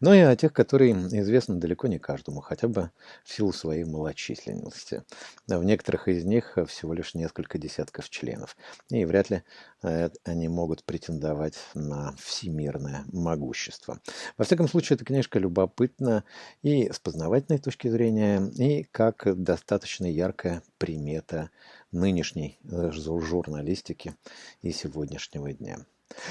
[0.00, 2.90] Но и о тех, которые известны далеко не каждому, хотя бы
[3.24, 5.04] в силу своей малочисленности.
[5.46, 8.56] В некоторых из них всего лишь несколько десятков членов,
[8.90, 9.42] и вряд ли
[9.82, 14.00] э, они могут претендовать на всемирное могущество.
[14.36, 16.24] Во всяком случае, эта книжка любопытна
[16.62, 21.50] и с познавательной точки зрения, и как достаточно яркая примета
[21.92, 24.14] нынешней э, журналистики
[24.62, 25.78] и сегодняшнего дня.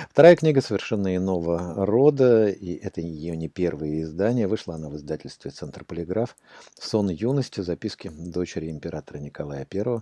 [0.10, 4.48] Вторая книга совершенно иного рода, и это ее не первое издание.
[4.48, 6.36] Вышла она в издательстве «Центр Полиграф».
[6.78, 7.62] «Сон юности.
[7.62, 10.02] Записки дочери императора Николая I».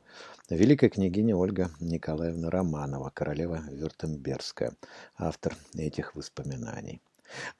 [0.50, 4.74] Великая княгиня Ольга Николаевна Романова, королева Вюртембергская,
[5.16, 7.00] автор этих воспоминаний.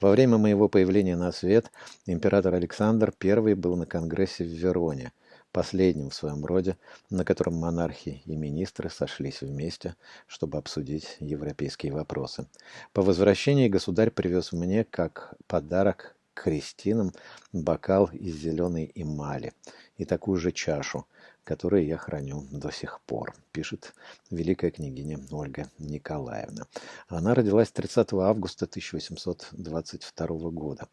[0.02, 1.72] Во время моего появления на свет
[2.08, 5.12] император Александр I был на конгрессе в Вероне–
[5.58, 6.78] последним в своем роде,
[7.10, 9.96] на котором монархи и министры сошлись вместе,
[10.28, 12.46] чтобы обсудить европейские вопросы.
[12.94, 17.12] По возвращении государь привез мне, как подарок крестинам,
[17.54, 19.52] бокал из зеленой эмали
[19.98, 21.08] и такую же чашу,
[21.48, 23.94] которые я храню до сих пор, пишет
[24.30, 26.68] великая княгиня Ольга Николаевна.
[27.08, 30.90] Она родилась 30 августа 1822 года.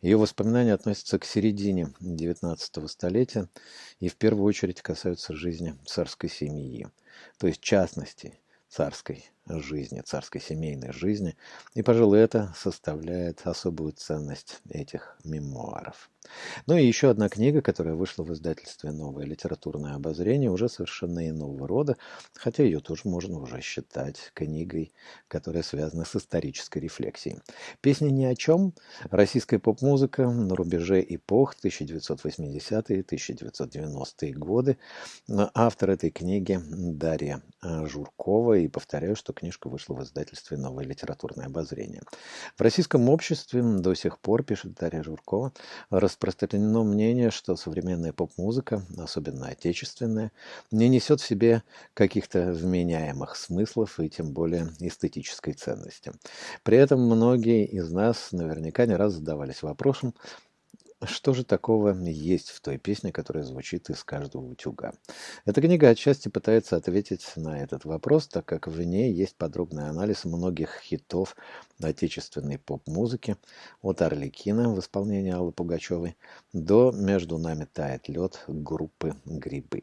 [0.00, 3.48] Ее воспоминания относятся к середине XIX столетия
[4.00, 6.88] и в первую очередь касаются жизни царской семьи,
[7.36, 8.40] то есть частности
[8.70, 11.36] царской жизни, царской семейной жизни,
[11.74, 16.08] и, пожалуй, это составляет особую ценность этих мемуаров.
[16.66, 21.66] Ну и еще одна книга, которая вышла в издательстве «Новое литературное обозрение», уже совершенно иного
[21.66, 21.96] рода,
[22.34, 24.92] хотя ее тоже можно уже считать книгой,
[25.28, 27.38] которая связана с исторической рефлексией.
[27.80, 28.74] «Песни ни о чем.
[29.10, 34.78] Российская поп-музыка на рубеже эпох 1980-е, 1990-е годы».
[35.54, 42.02] Автор этой книги Дарья Журкова, и повторяю, что книжка вышла в издательстве «Новое литературное обозрение».
[42.56, 45.52] В российском обществе до сих пор, пишет Дарья Журкова,
[46.20, 50.32] распространено мнение, что современная поп-музыка, особенно отечественная,
[50.70, 51.62] не несет в себе
[51.94, 56.12] каких-то вменяемых смыслов и тем более эстетической ценности.
[56.62, 60.14] При этом многие из нас наверняка не раз задавались вопросом,
[61.04, 64.94] что же такого есть в той песне, которая звучит из каждого утюга?
[65.44, 70.24] Эта книга отчасти пытается ответить на этот вопрос, так как в ней есть подробный анализ
[70.24, 71.36] многих хитов
[71.80, 73.36] отечественной поп-музыки,
[73.80, 76.16] от Орликина в исполнении Аллы Пугачевой
[76.52, 79.82] до «Между нами тает лед» группы «Грибы».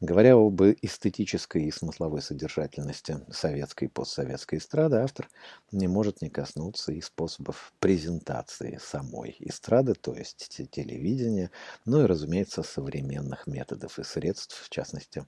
[0.00, 5.28] Говоря об эстетической и смысловой содержательности советской и постсоветской эстрады, автор
[5.72, 11.50] не может не коснуться и способов презентации самой эстрады, то есть возможности телевидения,
[11.84, 15.24] ну и, разумеется, современных методов и средств, в частности,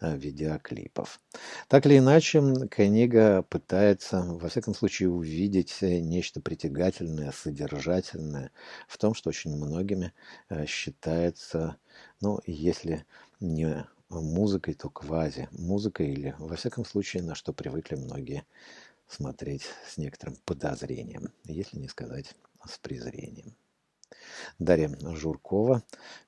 [0.00, 1.20] э, видеоклипов.
[1.68, 8.50] Так или иначе, книга пытается, во всяком случае, увидеть нечто притягательное, содержательное
[8.88, 10.12] в том, что очень многими
[10.50, 11.76] э, считается,
[12.20, 13.04] ну, если
[13.40, 18.44] не музыкой, то квази музыкой или, во всяком случае, на что привыкли многие
[19.08, 22.34] смотреть с некоторым подозрением, если не сказать
[22.68, 23.54] с презрением.
[24.58, 25.82] Дарья Журкова.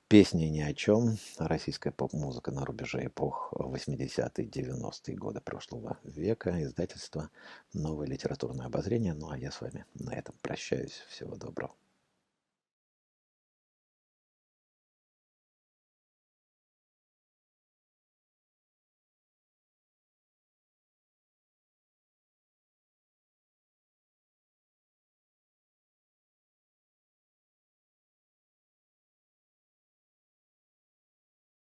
[0.07, 1.17] Песни ни о чем.
[1.37, 6.61] Российская поп-музыка на рубеже эпох 80-е, 90-е годы прошлого века.
[6.63, 7.29] Издательство
[7.73, 9.13] «Новое литературное обозрение».
[9.13, 11.03] Ну а я с вами на этом прощаюсь.
[11.09, 11.73] Всего доброго.